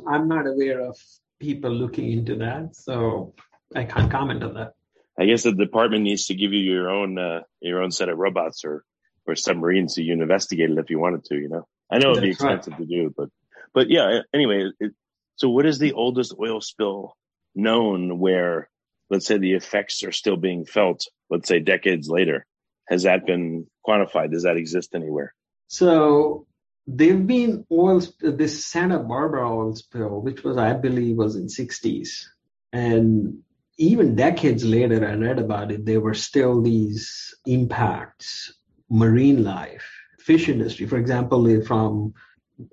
I'm 0.07 0.27
not 0.27 0.47
aware 0.47 0.81
of 0.81 0.97
people 1.39 1.71
looking 1.71 2.11
into 2.11 2.35
that, 2.37 2.75
so 2.75 3.33
I 3.75 3.83
can't 3.83 4.11
comment 4.11 4.43
on 4.43 4.53
that. 4.55 4.73
I 5.17 5.25
guess 5.25 5.43
the 5.43 5.53
department 5.53 6.03
needs 6.03 6.27
to 6.27 6.35
give 6.35 6.53
you 6.53 6.59
your 6.59 6.89
own 6.89 7.17
uh, 7.17 7.41
your 7.61 7.81
own 7.81 7.91
set 7.91 8.09
of 8.09 8.17
robots 8.17 8.65
or 8.65 8.83
or 9.25 9.35
submarines 9.35 9.95
so 9.95 10.01
you 10.01 10.13
can 10.13 10.21
investigate 10.21 10.69
it 10.69 10.77
if 10.77 10.89
you 10.89 10.99
wanted 10.99 11.23
to. 11.25 11.35
You 11.35 11.49
know, 11.49 11.67
I 11.91 11.99
know 11.99 12.11
it'd 12.11 12.23
be 12.23 12.31
That's 12.31 12.41
right. 12.41 12.55
expensive 12.55 12.77
to 12.77 12.85
do, 12.85 13.13
but 13.15 13.29
but 13.73 13.89
yeah. 13.89 14.19
Anyway, 14.33 14.71
it, 14.79 14.93
so 15.35 15.49
what 15.49 15.65
is 15.65 15.79
the 15.79 15.93
oldest 15.93 16.35
oil 16.39 16.61
spill 16.61 17.15
known 17.55 18.19
where, 18.19 18.69
let's 19.09 19.25
say, 19.25 19.37
the 19.37 19.53
effects 19.53 20.03
are 20.03 20.11
still 20.11 20.37
being 20.37 20.65
felt? 20.65 21.05
Let's 21.29 21.47
say 21.47 21.59
decades 21.59 22.07
later, 22.09 22.45
has 22.87 23.03
that 23.03 23.25
been 23.25 23.67
quantified? 23.87 24.31
Does 24.31 24.43
that 24.43 24.57
exist 24.57 24.93
anywhere? 24.93 25.33
So 25.67 26.45
there've 26.85 27.25
been 27.25 27.65
oil, 27.71 28.01
this 28.19 28.65
Santa 28.65 28.99
Barbara 28.99 29.49
oil 29.49 29.75
spill, 29.75 30.21
which 30.21 30.43
was, 30.43 30.57
I 30.57 30.73
believe, 30.73 31.15
was 31.15 31.35
in 31.35 31.47
60s. 31.47 32.25
And 32.71 33.39
even 33.77 34.15
decades 34.15 34.63
later, 34.63 35.07
I 35.07 35.15
read 35.15 35.39
about 35.39 35.71
it, 35.71 35.85
there 35.85 36.01
were 36.01 36.13
still 36.13 36.61
these 36.61 37.35
impacts, 37.45 38.53
marine 38.93 39.43
life, 39.43 39.83
fish 40.19 40.47
industry. 40.47 40.85
For 40.85 40.97
example, 40.97 41.61
from, 41.63 42.13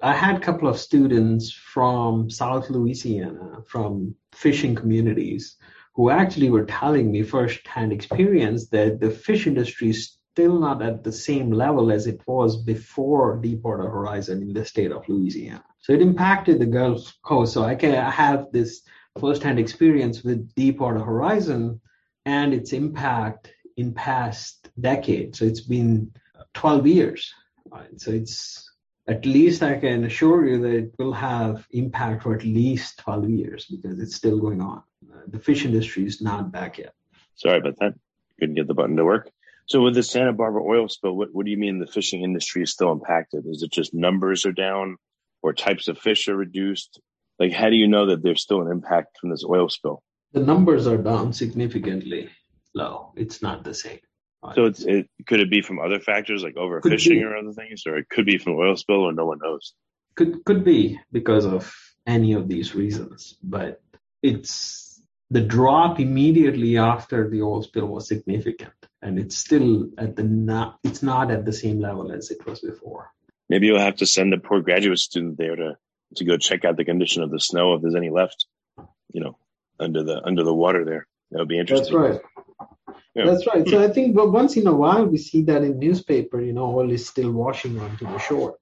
I 0.03 0.13
had 0.13 0.37
a 0.37 0.41
couple 0.41 0.69
of 0.69 0.79
students 0.79 1.51
from 1.51 2.29
South 2.29 2.69
Louisiana, 2.69 3.63
from 3.67 4.15
fishing 4.33 4.75
communities, 4.75 5.57
who 5.95 6.11
actually 6.11 6.51
were 6.51 6.67
telling 6.67 7.11
me 7.11 7.23
firsthand 7.23 7.91
experience 7.91 8.69
that 8.69 9.01
the 9.01 9.11
fish 9.11 9.47
industry 9.47 9.89
is 9.89 10.19
still 10.33 10.61
not 10.61 10.83
at 10.83 11.03
the 11.03 11.11
same 11.11 11.51
level 11.51 11.91
as 11.91 12.07
it 12.07 12.21
was 12.27 12.63
before 12.63 13.39
Deepwater 13.39 13.89
Horizon 13.89 14.43
in 14.43 14.53
the 14.53 14.65
state 14.65 14.93
of 14.93 15.09
Louisiana. 15.09 15.65
So 15.81 15.95
it 15.95 16.03
impacted 16.03 16.61
the 16.61 16.67
Gulf 16.67 17.15
Coast. 17.25 17.55
So 17.55 17.63
I 17.63 17.75
can 17.75 17.95
I 17.95 18.11
have 18.11 18.47
this 18.53 18.83
firsthand 19.19 19.59
experience 19.59 20.23
with 20.23 20.55
Deepwater 20.55 21.01
Horizon 21.01 21.81
and 22.27 22.53
its 22.53 22.75
impact 22.75 23.51
in 23.81 23.93
past 23.93 24.71
decades. 24.79 25.39
So 25.39 25.47
it's 25.47 25.61
been 25.61 26.13
12 26.55 26.87
years. 26.87 27.33
Right? 27.71 28.01
So 28.01 28.11
it's 28.11 28.71
at 29.09 29.25
least 29.25 29.63
I 29.63 29.79
can 29.79 30.05
assure 30.05 30.47
you 30.47 30.61
that 30.61 30.75
it 30.75 30.95
will 30.99 31.13
have 31.13 31.67
impact 31.71 32.23
for 32.23 32.35
at 32.35 32.45
least 32.45 32.99
12 32.99 33.31
years 33.31 33.65
because 33.67 33.99
it's 33.99 34.15
still 34.15 34.39
going 34.39 34.61
on. 34.61 34.83
Uh, 35.11 35.23
the 35.29 35.39
fish 35.39 35.65
industry 35.65 36.05
is 36.05 36.21
not 36.21 36.53
back 36.53 36.79
yet. 36.79 36.95
Sorry 37.35 37.59
about 37.59 37.79
that. 37.81 37.95
Couldn't 38.39 38.55
get 38.55 38.69
the 38.69 38.75
button 38.75 38.97
to 38.97 39.05
work. 39.05 39.31
So 39.67 39.83
with 39.83 39.95
the 39.95 40.03
Santa 40.03 40.33
Barbara 40.33 40.63
oil 40.63 40.89
spill, 40.89 41.17
what, 41.17 41.29
what 41.33 41.45
do 41.45 41.51
you 41.51 41.57
mean 41.57 41.79
the 41.79 41.87
fishing 41.87 42.23
industry 42.23 42.63
is 42.63 42.73
still 42.73 42.93
impacted? 42.93 43.47
Is 43.47 43.63
it 43.63 43.73
just 43.73 43.95
numbers 43.95 44.45
are 44.45 44.53
down 44.53 44.97
or 45.43 45.53
types 45.53 45.89
of 45.89 45.99
fish 45.99 46.29
are 46.29 46.37
reduced? 46.37 47.01
Like, 47.39 47.53
how 47.53 47.71
do 47.71 47.77
you 47.77 47.89
know 47.89 48.07
that 48.07 48.23
there's 48.23 48.43
still 48.43 48.61
an 48.63 48.71
impact 48.71 49.19
from 49.19 49.31
this 49.31 49.45
oil 49.49 49.69
spill? 49.69 50.03
The 50.33 50.41
numbers 50.41 50.87
are 50.87 50.99
down 50.99 51.33
significantly 51.33 52.29
low. 52.75 53.13
It's 53.17 53.43
not 53.43 53.65
the 53.65 53.75
same. 53.75 54.01
So 54.55 54.65
it's, 54.65 54.83
it 54.85 55.09
could 55.27 55.41
it 55.41 55.51
be 55.51 55.61
from 55.61 55.79
other 55.79 56.01
factors 56.01 56.43
like 56.43 56.55
overfishing 56.55 57.23
or 57.23 57.37
other 57.37 57.53
things, 57.53 57.83
or 57.87 57.99
it 57.99 58.09
could 58.09 58.25
be 58.25 58.39
from 58.39 58.55
oil 58.55 58.75
spill 58.75 59.03
or 59.03 59.13
no 59.13 59.27
one 59.27 59.39
knows. 59.43 59.75
could 60.15 60.45
could 60.45 60.65
be 60.65 60.99
because 61.13 61.45
of 61.45 61.75
any 62.07 62.33
of 62.33 62.49
these 62.49 62.75
reasons, 62.75 63.37
but 63.43 63.83
it's 64.23 65.03
the 65.31 65.43
drop 65.43 66.01
immediately 66.01 66.79
after 66.79 67.29
the 67.29 67.43
oil 67.43 67.63
spill 67.63 67.87
was 67.87 68.09
significant, 68.09 68.73
and 69.03 69.19
it's 69.19 69.37
still 69.37 69.91
at 69.99 70.17
the 70.17 70.23
not 70.23 70.79
it's 70.83 71.03
not 71.03 71.31
at 71.31 71.45
the 71.45 71.53
same 71.53 71.79
level 71.79 72.11
as 72.11 72.31
it 72.31 72.45
was 72.47 72.61
before. 72.61 73.11
Maybe 73.51 73.67
you'll 73.67 73.79
have 73.79 73.97
to 73.97 74.07
send 74.07 74.33
a 74.33 74.39
poor 74.39 74.63
graduate 74.63 74.99
student 74.99 75.37
there 75.37 75.57
to 75.57 75.77
to 76.17 76.25
go 76.25 76.39
check 76.39 76.65
out 76.65 76.79
the 76.79 76.85
condition 76.85 77.23
of 77.23 77.31
the 77.31 77.41
snow 77.41 77.75
if 77.75 77.83
there's 77.83 77.95
any 77.95 78.11
left, 78.11 78.47
you 79.13 79.21
know, 79.23 79.37
under 79.79 80.03
the 80.03 80.23
under 80.25 80.45
the 80.45 80.55
water 80.55 80.85
there. 80.85 81.07
That 81.31 81.41
would 81.41 81.49
be 81.49 81.59
interesting. 81.59 82.01
That's 82.01 82.13
right. 82.13 82.21
Yeah. 83.15 83.27
That's 83.27 83.47
right. 83.47 83.67
So 83.69 83.83
I 83.83 83.89
think, 83.89 84.17
once 84.17 84.57
in 84.57 84.67
a 84.67 84.75
while 84.75 85.07
we 85.07 85.19
see 85.19 85.43
that 85.43 85.63
in 85.63 85.79
newspaper, 85.79 86.41
you 86.41 86.53
know, 86.53 86.77
oil 86.79 86.91
is 86.91 87.09
still 87.09 87.33
washing 87.33 87.79
onto 87.79 88.07
the 88.07 88.19
shore. 88.19 88.57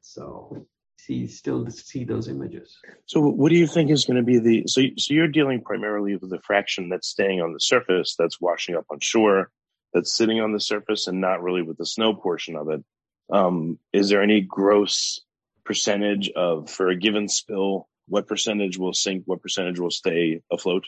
So 0.00 0.66
see, 0.98 1.26
still 1.26 1.68
see 1.70 2.04
those 2.04 2.28
images. 2.28 2.78
So 3.06 3.20
what 3.20 3.50
do 3.50 3.58
you 3.58 3.66
think 3.66 3.90
is 3.90 4.04
going 4.04 4.16
to 4.18 4.22
be 4.22 4.38
the 4.38 4.64
so 4.66 4.82
so 4.96 5.14
you're 5.14 5.28
dealing 5.28 5.62
primarily 5.62 6.16
with 6.16 6.30
the 6.30 6.40
fraction 6.40 6.88
that's 6.88 7.08
staying 7.08 7.40
on 7.40 7.52
the 7.52 7.60
surface, 7.60 8.14
that's 8.18 8.40
washing 8.40 8.76
up 8.76 8.86
on 8.90 8.98
shore, 9.00 9.50
that's 9.92 10.16
sitting 10.16 10.40
on 10.40 10.52
the 10.52 10.60
surface, 10.60 11.06
and 11.06 11.20
not 11.20 11.42
really 11.42 11.62
with 11.62 11.78
the 11.78 11.86
snow 11.86 12.14
portion 12.14 12.56
of 12.56 12.68
it. 12.70 12.84
Um, 13.32 13.78
is 13.92 14.08
there 14.08 14.22
any 14.22 14.40
gross 14.40 15.20
percentage 15.64 16.30
of 16.30 16.70
for 16.70 16.88
a 16.88 16.96
given 16.96 17.28
spill? 17.28 17.88
What 18.08 18.28
percentage 18.28 18.78
will 18.78 18.94
sink? 18.94 19.24
What 19.26 19.42
percentage 19.42 19.80
will 19.80 19.90
stay 19.90 20.40
afloat? 20.52 20.84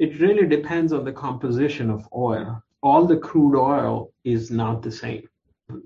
It 0.00 0.18
really 0.18 0.46
depends 0.46 0.94
on 0.94 1.04
the 1.04 1.12
composition 1.12 1.90
of 1.90 2.08
oil. 2.16 2.62
All 2.82 3.06
the 3.06 3.18
crude 3.18 3.54
oil 3.54 4.12
is 4.24 4.50
not 4.50 4.80
the 4.80 4.90
same. 4.90 5.28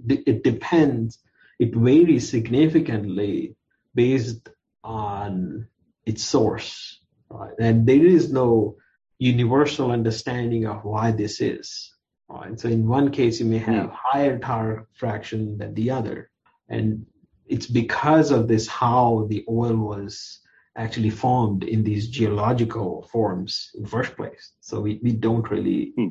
It 0.09 0.44
depends. 0.44 1.18
It 1.59 1.74
varies 1.74 2.31
significantly 2.31 3.57
based 3.92 4.48
on 4.85 5.66
its 6.07 6.22
source. 6.22 7.00
Right? 7.29 7.55
And 7.59 7.88
there 7.88 8.07
is 8.07 8.33
no 8.33 8.77
universal 9.18 9.90
understanding 9.90 10.64
of 10.66 10.85
why 10.85 11.11
this 11.11 11.40
is. 11.40 11.92
Right? 12.29 12.59
So 12.59 12.68
in 12.68 12.87
one 12.87 13.11
case, 13.11 13.40
you 13.40 13.46
may 13.46 13.59
have 13.59 13.87
hmm. 13.87 13.96
higher 13.96 14.38
tar 14.38 14.87
fraction 14.92 15.59
than 15.59 15.74
the 15.74 15.90
other. 15.90 16.31
And 16.68 17.05
it's 17.46 17.66
because 17.66 18.31
of 18.31 18.46
this 18.46 18.68
how 18.68 19.27
the 19.29 19.44
oil 19.48 19.77
was 19.77 20.38
actually 20.76 21.10
formed 21.10 21.64
in 21.64 21.84
these 21.84 22.08
geological 22.08 23.08
forms 23.12 23.70
in 23.74 23.82
the 23.82 23.88
first 23.88 24.16
place. 24.16 24.52
So 24.60 24.80
we, 24.80 25.00
we 25.02 25.12
don't 25.12 25.48
really, 25.50 25.92
Hmm. 25.96 26.08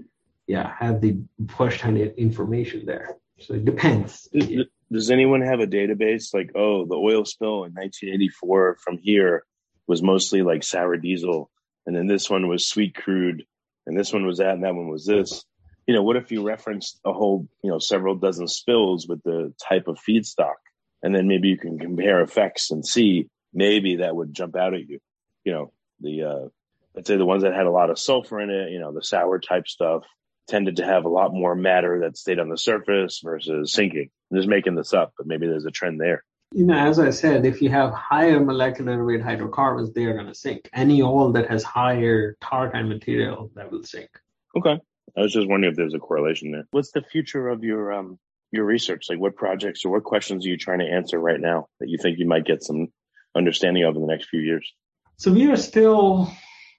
yeah, 0.47 0.73
have 0.79 1.01
the 1.01 1.17
first-hand 1.49 1.97
information 1.97 2.85
there. 2.85 3.17
So 3.39 3.55
it 3.55 3.65
depends. 3.65 4.27
Does, 4.33 4.65
does 4.91 5.11
anyone 5.11 5.41
have 5.41 5.59
a 5.59 5.67
database 5.67 6.33
like, 6.33 6.51
oh, 6.55 6.85
the 6.85 6.95
oil 6.95 7.25
spill 7.25 7.65
in 7.65 7.73
1984 7.73 8.77
from 8.83 8.97
here 8.99 9.43
was 9.87 10.01
mostly 10.01 10.41
like 10.43 10.63
sour 10.63 10.95
diesel, 10.97 11.49
and 11.85 11.95
then 11.95 12.07
this 12.07 12.29
one 12.29 12.47
was 12.47 12.67
sweet 12.67 12.95
crude, 12.95 13.43
and 13.85 13.97
this 13.99 14.13
one 14.13 14.25
was 14.25 14.37
that, 14.37 14.53
and 14.53 14.63
that 14.63 14.75
one 14.75 14.87
was 14.87 15.05
this? 15.05 15.43
you 15.87 15.93
know, 15.93 16.01
what 16.01 16.15
if 16.15 16.31
you 16.31 16.43
referenced 16.43 16.99
a 17.05 17.11
whole, 17.11 17.47
you 17.61 17.69
know, 17.69 17.79
several 17.79 18.15
dozen 18.15 18.47
spills 18.47 19.07
with 19.07 19.21
the 19.23 19.53
type 19.67 19.87
of 19.87 19.99
feedstock, 20.07 20.55
and 21.01 21.13
then 21.13 21.27
maybe 21.27 21.49
you 21.49 21.57
can 21.57 21.77
compare 21.77 22.21
effects 22.21 22.71
and 22.71 22.85
see 22.85 23.27
maybe 23.53 23.97
that 23.97 24.15
would 24.15 24.33
jump 24.33 24.55
out 24.55 24.73
at 24.73 24.87
you. 24.87 24.99
You 25.43 25.51
know, 25.53 25.73
the 25.99 26.23
uh, 26.23 26.47
let's 26.95 27.07
say 27.07 27.17
the 27.17 27.25
ones 27.25 27.43
that 27.43 27.53
had 27.53 27.65
a 27.65 27.71
lot 27.71 27.89
of 27.89 27.99
sulfur 27.99 28.39
in 28.39 28.49
it, 28.49 28.71
you 28.71 28.79
know, 28.79 28.93
the 28.93 29.03
sour 29.03 29.39
type 29.39 29.67
stuff 29.67 30.03
tended 30.47 30.77
to 30.77 30.85
have 30.85 31.05
a 31.05 31.09
lot 31.09 31.33
more 31.33 31.55
matter 31.55 32.01
that 32.01 32.17
stayed 32.17 32.39
on 32.39 32.49
the 32.49 32.57
surface 32.57 33.21
versus 33.23 33.73
sinking. 33.73 34.09
I'm 34.31 34.37
just 34.37 34.49
making 34.49 34.75
this 34.75 34.93
up, 34.93 35.13
but 35.17 35.27
maybe 35.27 35.47
there's 35.47 35.65
a 35.65 35.71
trend 35.71 35.99
there. 35.99 36.23
You 36.53 36.65
know, 36.65 36.77
as 36.77 36.99
I 36.99 37.09
said, 37.09 37.45
if 37.45 37.61
you 37.61 37.69
have 37.69 37.93
higher 37.93 38.39
molecular 38.39 39.03
weight 39.03 39.23
hydrocarbons, 39.23 39.91
they 39.93 40.05
are 40.05 40.13
going 40.13 40.27
to 40.27 40.35
sink. 40.35 40.69
Any 40.71 41.01
oil 41.01 41.31
that 41.31 41.49
has 41.49 41.63
higher 41.63 42.37
tar 42.41 42.71
kind 42.71 42.89
material, 42.89 43.51
that 43.55 43.71
will 43.71 43.83
sink. 43.83 44.09
Okay. 44.55 44.77
I 45.17 45.21
was 45.21 45.33
just 45.33 45.47
wondering 45.47 45.71
if 45.71 45.77
there's 45.77 45.95
a 45.95 45.99
correlation 45.99 46.51
there. 46.51 46.65
What's 46.71 46.91
the 46.91 47.01
future 47.01 47.49
of 47.49 47.63
your 47.63 47.91
um 47.93 48.19
your 48.51 48.65
research? 48.65 49.05
Like 49.09 49.19
what 49.19 49.35
projects 49.35 49.83
or 49.83 49.91
what 49.91 50.03
questions 50.03 50.45
are 50.45 50.49
you 50.49 50.57
trying 50.57 50.79
to 50.79 50.85
answer 50.85 51.19
right 51.19 51.39
now 51.39 51.67
that 51.79 51.89
you 51.89 51.97
think 51.97 52.19
you 52.19 52.27
might 52.27 52.45
get 52.45 52.63
some 52.63 52.89
understanding 53.35 53.83
in 53.83 53.93
the 53.93 54.07
next 54.07 54.29
few 54.29 54.41
years? 54.41 54.71
So 55.17 55.31
we 55.31 55.49
are 55.51 55.57
still 55.57 56.31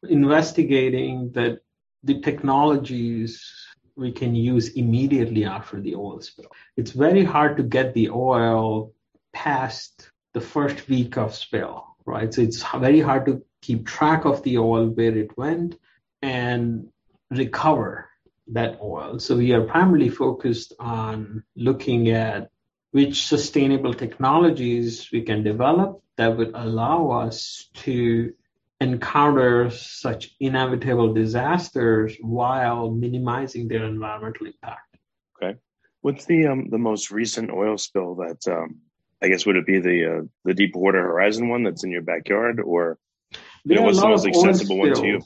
investigating 0.08 1.32
that 1.34 1.60
the 2.02 2.20
technologies 2.20 3.42
we 3.96 4.12
can 4.12 4.34
use 4.34 4.70
immediately 4.70 5.44
after 5.44 5.80
the 5.80 5.94
oil 5.94 6.20
spill. 6.20 6.50
It's 6.76 6.90
very 6.90 7.24
hard 7.24 7.56
to 7.56 7.62
get 7.62 7.94
the 7.94 8.10
oil 8.10 8.92
past 9.32 10.10
the 10.32 10.40
first 10.40 10.88
week 10.88 11.16
of 11.16 11.34
spill, 11.34 11.84
right? 12.04 12.32
So 12.34 12.42
it's 12.42 12.62
very 12.74 13.00
hard 13.00 13.26
to 13.26 13.42
keep 13.62 13.86
track 13.86 14.24
of 14.24 14.42
the 14.42 14.58
oil, 14.58 14.88
where 14.88 15.16
it 15.16 15.38
went, 15.38 15.78
and 16.22 16.88
recover 17.30 18.10
that 18.48 18.78
oil. 18.82 19.18
So 19.20 19.36
we 19.36 19.52
are 19.52 19.62
primarily 19.62 20.10
focused 20.10 20.74
on 20.78 21.44
looking 21.56 22.10
at 22.10 22.50
which 22.94 23.26
sustainable 23.26 23.92
technologies 23.92 25.08
we 25.10 25.22
can 25.22 25.42
develop 25.42 26.00
that 26.16 26.36
would 26.36 26.52
allow 26.54 27.10
us 27.10 27.68
to 27.74 28.32
encounter 28.80 29.68
such 29.70 30.30
inevitable 30.38 31.12
disasters 31.12 32.16
while 32.20 32.92
minimizing 32.92 33.66
their 33.66 33.84
environmental 33.84 34.46
impact. 34.46 34.96
Okay. 35.34 35.58
What's 36.02 36.26
the 36.26 36.46
um, 36.46 36.70
the 36.70 36.78
most 36.78 37.10
recent 37.10 37.50
oil 37.50 37.78
spill 37.78 38.14
that 38.22 38.46
um, 38.46 38.78
I 39.20 39.26
guess 39.26 39.44
would 39.44 39.56
it 39.56 39.66
be 39.66 39.80
the 39.80 39.98
uh, 40.12 40.22
the 40.44 40.54
Deepwater 40.54 41.02
Horizon 41.02 41.48
one 41.48 41.64
that's 41.64 41.82
in 41.82 41.90
your 41.90 42.02
backyard, 42.02 42.60
or 42.60 42.96
you 43.64 43.74
know, 43.74 43.82
what's 43.82 44.00
the 44.00 44.06
most 44.06 44.24
accessible 44.24 44.78
one 44.78 44.94
to 44.94 45.04
you? 45.04 45.20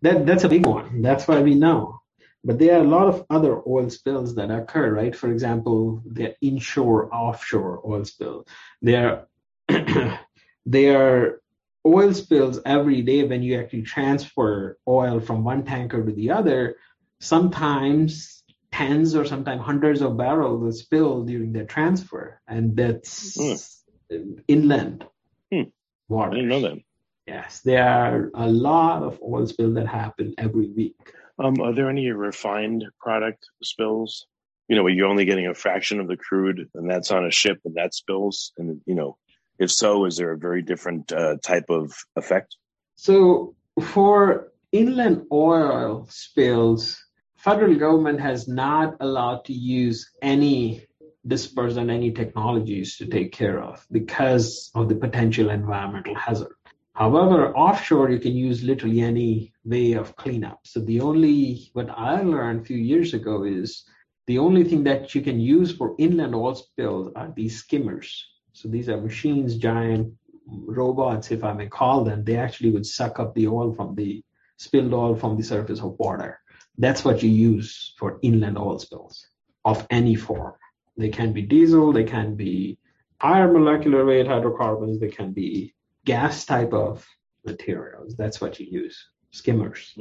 That 0.00 0.24
that's 0.24 0.44
a 0.44 0.48
big 0.48 0.64
one. 0.64 1.02
That's 1.02 1.28
why 1.28 1.42
we 1.42 1.54
know. 1.54 1.97
But 2.44 2.58
there 2.58 2.78
are 2.78 2.84
a 2.84 2.88
lot 2.88 3.08
of 3.08 3.26
other 3.30 3.60
oil 3.66 3.90
spills 3.90 4.34
that 4.36 4.50
occur, 4.50 4.94
right? 4.94 5.14
For 5.14 5.30
example, 5.30 6.02
the 6.06 6.36
inshore, 6.40 7.12
offshore 7.12 7.82
oil 7.84 8.04
spill. 8.04 8.46
There, 8.80 9.26
there 10.66 10.98
are 11.00 11.42
oil 11.84 12.14
spills 12.14 12.60
every 12.64 13.02
day 13.02 13.24
when 13.24 13.42
you 13.42 13.58
actually 13.58 13.82
transfer 13.82 14.78
oil 14.86 15.20
from 15.20 15.44
one 15.44 15.64
tanker 15.64 16.04
to 16.04 16.12
the 16.12 16.30
other. 16.30 16.76
Sometimes 17.20 18.38
tens 18.70 19.16
or 19.16 19.24
sometimes 19.24 19.62
hundreds 19.62 20.02
of 20.02 20.16
barrels 20.16 20.80
spill 20.80 21.24
during 21.24 21.52
the 21.52 21.64
transfer, 21.64 22.40
and 22.46 22.76
that's 22.76 23.36
mm. 23.36 24.42
inland 24.46 25.04
hmm. 25.50 25.62
water. 26.08 26.32
I 26.32 26.34
didn't 26.34 26.48
know 26.48 26.60
that. 26.60 26.78
Yes, 27.26 27.60
there 27.60 27.84
are 27.84 28.30
a 28.34 28.48
lot 28.48 29.02
of 29.02 29.20
oil 29.22 29.46
spills 29.46 29.74
that 29.74 29.86
happen 29.86 30.34
every 30.38 30.68
week. 30.68 31.12
Um, 31.38 31.60
are 31.60 31.72
there 31.72 31.88
any 31.88 32.10
refined 32.10 32.84
product 33.00 33.46
spills? 33.62 34.26
You 34.68 34.76
know, 34.76 34.82
where 34.82 34.92
you're 34.92 35.08
only 35.08 35.24
getting 35.24 35.46
a 35.46 35.54
fraction 35.54 36.00
of 36.00 36.08
the 36.08 36.16
crude, 36.16 36.68
and 36.74 36.90
that's 36.90 37.10
on 37.10 37.24
a 37.24 37.30
ship, 37.30 37.58
and 37.64 37.74
that 37.76 37.94
spills, 37.94 38.52
and 38.58 38.80
you 38.86 38.94
know, 38.94 39.16
if 39.58 39.70
so, 39.70 40.04
is 40.04 40.16
there 40.16 40.32
a 40.32 40.38
very 40.38 40.62
different 40.62 41.12
uh, 41.12 41.36
type 41.42 41.70
of 41.70 41.92
effect? 42.16 42.56
So, 42.96 43.54
for 43.80 44.52
inland 44.72 45.26
oil 45.32 46.06
spills, 46.10 46.98
federal 47.36 47.76
government 47.76 48.20
has 48.20 48.46
not 48.48 48.96
allowed 49.00 49.44
to 49.46 49.52
use 49.52 50.10
any 50.22 50.86
dispersant, 51.26 51.90
any 51.90 52.10
technologies 52.12 52.96
to 52.96 53.06
take 53.06 53.32
care 53.32 53.62
of 53.62 53.86
because 53.90 54.70
of 54.74 54.88
the 54.88 54.94
potential 54.94 55.50
environmental 55.50 56.14
hazard. 56.14 56.54
However, 56.98 57.56
offshore, 57.56 58.10
you 58.10 58.18
can 58.18 58.34
use 58.34 58.64
literally 58.64 59.02
any 59.02 59.52
way 59.64 59.92
of 59.92 60.16
cleanup. 60.16 60.58
So 60.64 60.80
the 60.80 61.00
only, 61.00 61.70
what 61.72 61.88
I 61.90 62.22
learned 62.22 62.62
a 62.62 62.64
few 62.64 62.76
years 62.76 63.14
ago 63.14 63.44
is 63.44 63.84
the 64.26 64.38
only 64.38 64.64
thing 64.64 64.82
that 64.82 65.14
you 65.14 65.20
can 65.20 65.38
use 65.38 65.70
for 65.70 65.94
inland 65.98 66.34
oil 66.34 66.56
spills 66.56 67.12
are 67.14 67.32
these 67.36 67.56
skimmers. 67.56 68.26
So 68.52 68.68
these 68.68 68.88
are 68.88 69.00
machines, 69.00 69.58
giant 69.58 70.12
robots, 70.48 71.30
if 71.30 71.44
I 71.44 71.52
may 71.52 71.68
call 71.68 72.02
them. 72.02 72.24
They 72.24 72.36
actually 72.36 72.72
would 72.72 72.84
suck 72.84 73.20
up 73.20 73.32
the 73.32 73.46
oil 73.46 73.72
from 73.72 73.94
the 73.94 74.24
spilled 74.56 74.92
oil 74.92 75.14
from 75.14 75.36
the 75.36 75.44
surface 75.44 75.78
of 75.78 75.96
water. 76.00 76.40
That's 76.78 77.04
what 77.04 77.22
you 77.22 77.30
use 77.30 77.94
for 77.96 78.18
inland 78.22 78.58
oil 78.58 78.80
spills 78.80 79.24
of 79.64 79.86
any 79.90 80.16
form. 80.16 80.54
They 80.96 81.10
can 81.10 81.32
be 81.32 81.42
diesel, 81.42 81.92
they 81.92 82.02
can 82.02 82.34
be 82.34 82.76
higher 83.20 83.52
molecular 83.52 84.04
weight 84.04 84.26
hydrocarbons, 84.26 84.98
they 84.98 85.10
can 85.10 85.32
be 85.32 85.74
gas 86.04 86.44
type 86.44 86.72
of 86.72 87.06
materials. 87.44 88.14
That's 88.16 88.40
what 88.40 88.58
you 88.58 88.66
use, 88.70 89.08
skimmers. 89.30 89.94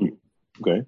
Okay. 0.61 0.81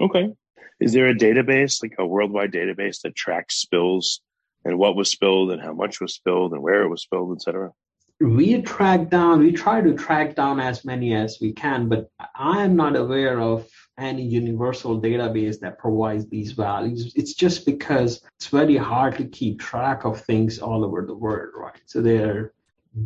Okay. 0.00 0.32
Is 0.80 0.92
there 0.92 1.08
a 1.08 1.14
database, 1.14 1.82
like 1.82 1.94
a 1.98 2.06
worldwide 2.06 2.52
database 2.52 3.02
that 3.02 3.14
tracks 3.14 3.56
spills 3.56 4.20
and 4.64 4.78
what 4.78 4.96
was 4.96 5.10
spilled 5.10 5.52
and 5.52 5.62
how 5.62 5.72
much 5.72 6.00
was 6.00 6.14
spilled 6.14 6.52
and 6.52 6.62
where 6.62 6.82
it 6.82 6.88
was 6.88 7.02
spilled, 7.02 7.36
etc.? 7.36 7.70
We 8.20 8.62
track 8.62 9.10
down, 9.10 9.40
we 9.40 9.52
try 9.52 9.80
to 9.80 9.94
track 9.94 10.36
down 10.36 10.60
as 10.60 10.84
many 10.84 11.14
as 11.14 11.38
we 11.40 11.52
can, 11.52 11.88
but 11.88 12.08
I 12.36 12.62
am 12.62 12.76
not 12.76 12.94
aware 12.96 13.40
of 13.40 13.68
any 13.98 14.22
universal 14.22 15.00
database 15.00 15.58
that 15.60 15.78
provides 15.78 16.26
these 16.28 16.52
values. 16.52 17.12
It's 17.16 17.34
just 17.34 17.66
because 17.66 18.22
it's 18.36 18.46
very 18.46 18.76
hard 18.76 19.16
to 19.18 19.24
keep 19.24 19.60
track 19.60 20.04
of 20.04 20.20
things 20.20 20.60
all 20.60 20.84
over 20.84 21.04
the 21.04 21.14
world, 21.14 21.50
right? 21.56 21.80
So 21.86 22.00
there 22.00 22.52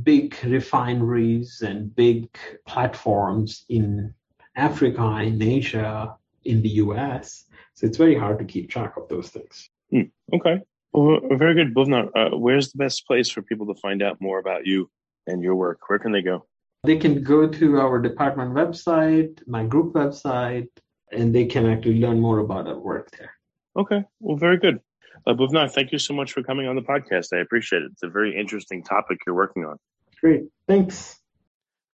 big 0.02 0.36
refineries 0.44 1.62
and 1.62 1.94
big 1.94 2.28
platforms 2.66 3.64
in 3.68 4.14
Africa, 4.56 5.20
in 5.22 5.40
Asia, 5.40 6.16
in 6.44 6.62
the 6.62 6.68
US. 6.84 7.44
So 7.74 7.86
it's 7.86 7.98
very 7.98 8.14
hard 8.16 8.38
to 8.38 8.44
keep 8.44 8.70
track 8.70 8.96
of 8.96 9.08
those 9.08 9.28
things. 9.28 9.68
Hmm. 9.90 10.08
Okay. 10.32 10.60
Well, 10.92 11.20
very 11.32 11.54
good, 11.54 11.74
Bhuvnar. 11.74 12.08
Uh, 12.14 12.36
where's 12.36 12.72
the 12.72 12.78
best 12.78 13.06
place 13.06 13.28
for 13.28 13.42
people 13.42 13.66
to 13.66 13.74
find 13.74 14.02
out 14.02 14.20
more 14.20 14.38
about 14.38 14.66
you 14.66 14.90
and 15.26 15.42
your 15.42 15.54
work? 15.54 15.78
Where 15.88 15.98
can 15.98 16.12
they 16.12 16.22
go? 16.22 16.46
They 16.84 16.96
can 16.96 17.22
go 17.22 17.46
to 17.48 17.80
our 17.80 18.00
department 18.00 18.54
website, 18.54 19.46
my 19.46 19.64
group 19.64 19.92
website, 19.92 20.68
and 21.12 21.34
they 21.34 21.44
can 21.44 21.66
actually 21.66 22.00
learn 22.00 22.20
more 22.20 22.38
about 22.38 22.66
our 22.66 22.78
work 22.78 23.10
there. 23.10 23.32
Okay. 23.76 24.04
Well, 24.20 24.36
very 24.36 24.56
good. 24.56 24.80
Uh, 25.26 25.34
Bhuvnar, 25.34 25.68
thank 25.68 25.90
you 25.90 25.98
so 25.98 26.14
much 26.14 26.32
for 26.32 26.42
coming 26.44 26.68
on 26.68 26.76
the 26.76 26.82
podcast. 26.82 27.36
I 27.36 27.40
appreciate 27.40 27.82
it. 27.82 27.90
It's 27.92 28.04
a 28.04 28.08
very 28.08 28.38
interesting 28.38 28.84
topic 28.84 29.18
you're 29.26 29.34
working 29.34 29.64
on. 29.64 29.76
Great. 30.20 30.44
Thanks. 30.68 31.18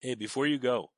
Hey, 0.01 0.15
before 0.15 0.47
you 0.47 0.59
go, 0.59 0.89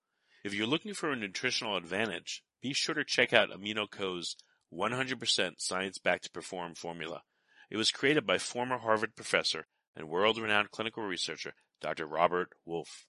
if 0.44 0.54
you're 0.54 0.66
looking 0.66 0.96
for 0.96 1.12
a 1.12 1.16
nutritional 1.16 1.78
advantage, 1.78 2.42
be 2.62 2.74
sure 2.74 2.96
to 2.96 3.04
check 3.04 3.34
out 3.34 3.50
AminoCo's 3.52 4.36
100% 4.74 5.52
science-backed 5.60 6.24
to 6.24 6.32
perform 6.32 6.74
formula. 6.74 7.22
It 7.70 7.78
was 7.78 7.92
created 7.92 8.26
by 8.26 8.40
former 8.40 8.80
Harvard 8.80 9.16
professor 9.16 9.68
and 9.96 10.10
world-renowned 10.10 10.72
clinical 10.72 11.04
researcher 11.04 11.54
Dr. 11.82 12.08
Robert 12.08 12.50
Wolfe. 12.66 13.06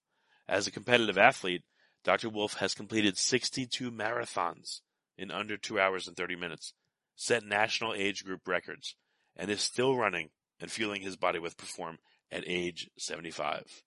As 0.46 0.66
a 0.66 0.70
competitive 0.70 1.16
athlete, 1.16 1.62
Dr. 2.02 2.28
Wolfe 2.28 2.54
has 2.54 2.74
completed 2.74 3.16
62 3.16 3.90
marathons 3.90 4.80
in 5.16 5.30
under 5.30 5.56
2 5.56 5.80
hours 5.80 6.06
and 6.06 6.16
30 6.16 6.36
minutes, 6.36 6.74
set 7.16 7.42
national 7.42 7.94
age 7.94 8.24
group 8.24 8.46
records, 8.46 8.96
and 9.36 9.50
is 9.50 9.60
still 9.60 9.96
running 9.96 10.30
and 10.60 10.70
fueling 10.70 11.02
his 11.02 11.16
body 11.16 11.38
with 11.38 11.56
Perform 11.56 11.98
at 12.30 12.44
age 12.46 12.90
75. 12.98 13.82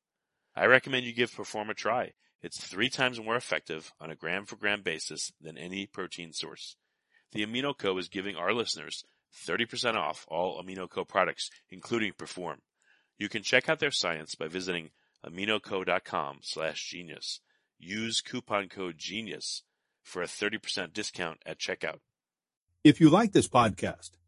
I 0.56 0.66
recommend 0.66 1.06
you 1.06 1.14
give 1.14 1.36
Perform 1.36 1.70
a 1.70 1.74
try. 1.74 2.14
It's 2.42 2.64
three 2.64 2.90
times 2.90 3.20
more 3.20 3.36
effective 3.36 3.92
on 4.00 4.12
a 4.12 4.16
gram 4.16 4.46
for 4.46 4.56
gram 4.56 4.82
basis 4.82 5.32
than 5.42 5.58
any 5.58 5.86
protein 5.88 6.34
source. 6.34 6.76
The 7.32 7.46
AminoCo 7.46 8.00
is 8.00 8.10
giving 8.10 8.36
our 8.36 8.54
listeners 8.54 9.04
30% 9.46 9.96
off 9.96 10.26
all 10.30 10.62
AminoCo 10.62 11.08
products, 11.08 11.50
including 11.70 12.14
Perform. 12.14 12.62
You 13.18 13.30
can 13.30 13.44
check 13.44 13.68
out 13.68 13.80
their 13.80 13.92
science 13.92 14.36
by 14.36 14.48
visiting 14.48 14.92
aminoco.com 15.26 16.40
slash 16.42 16.90
genius. 16.90 17.42
Use 17.80 18.22
coupon 18.22 18.70
code 18.70 18.98
GENIUS 18.98 19.64
for 20.04 20.22
a 20.22 20.28
30% 20.28 20.94
discount 20.94 21.40
at 21.46 21.60
checkout. 21.60 22.00
If 22.84 23.02
you 23.02 23.10
like 23.10 23.34
this 23.34 23.48
podcast, 23.48 24.12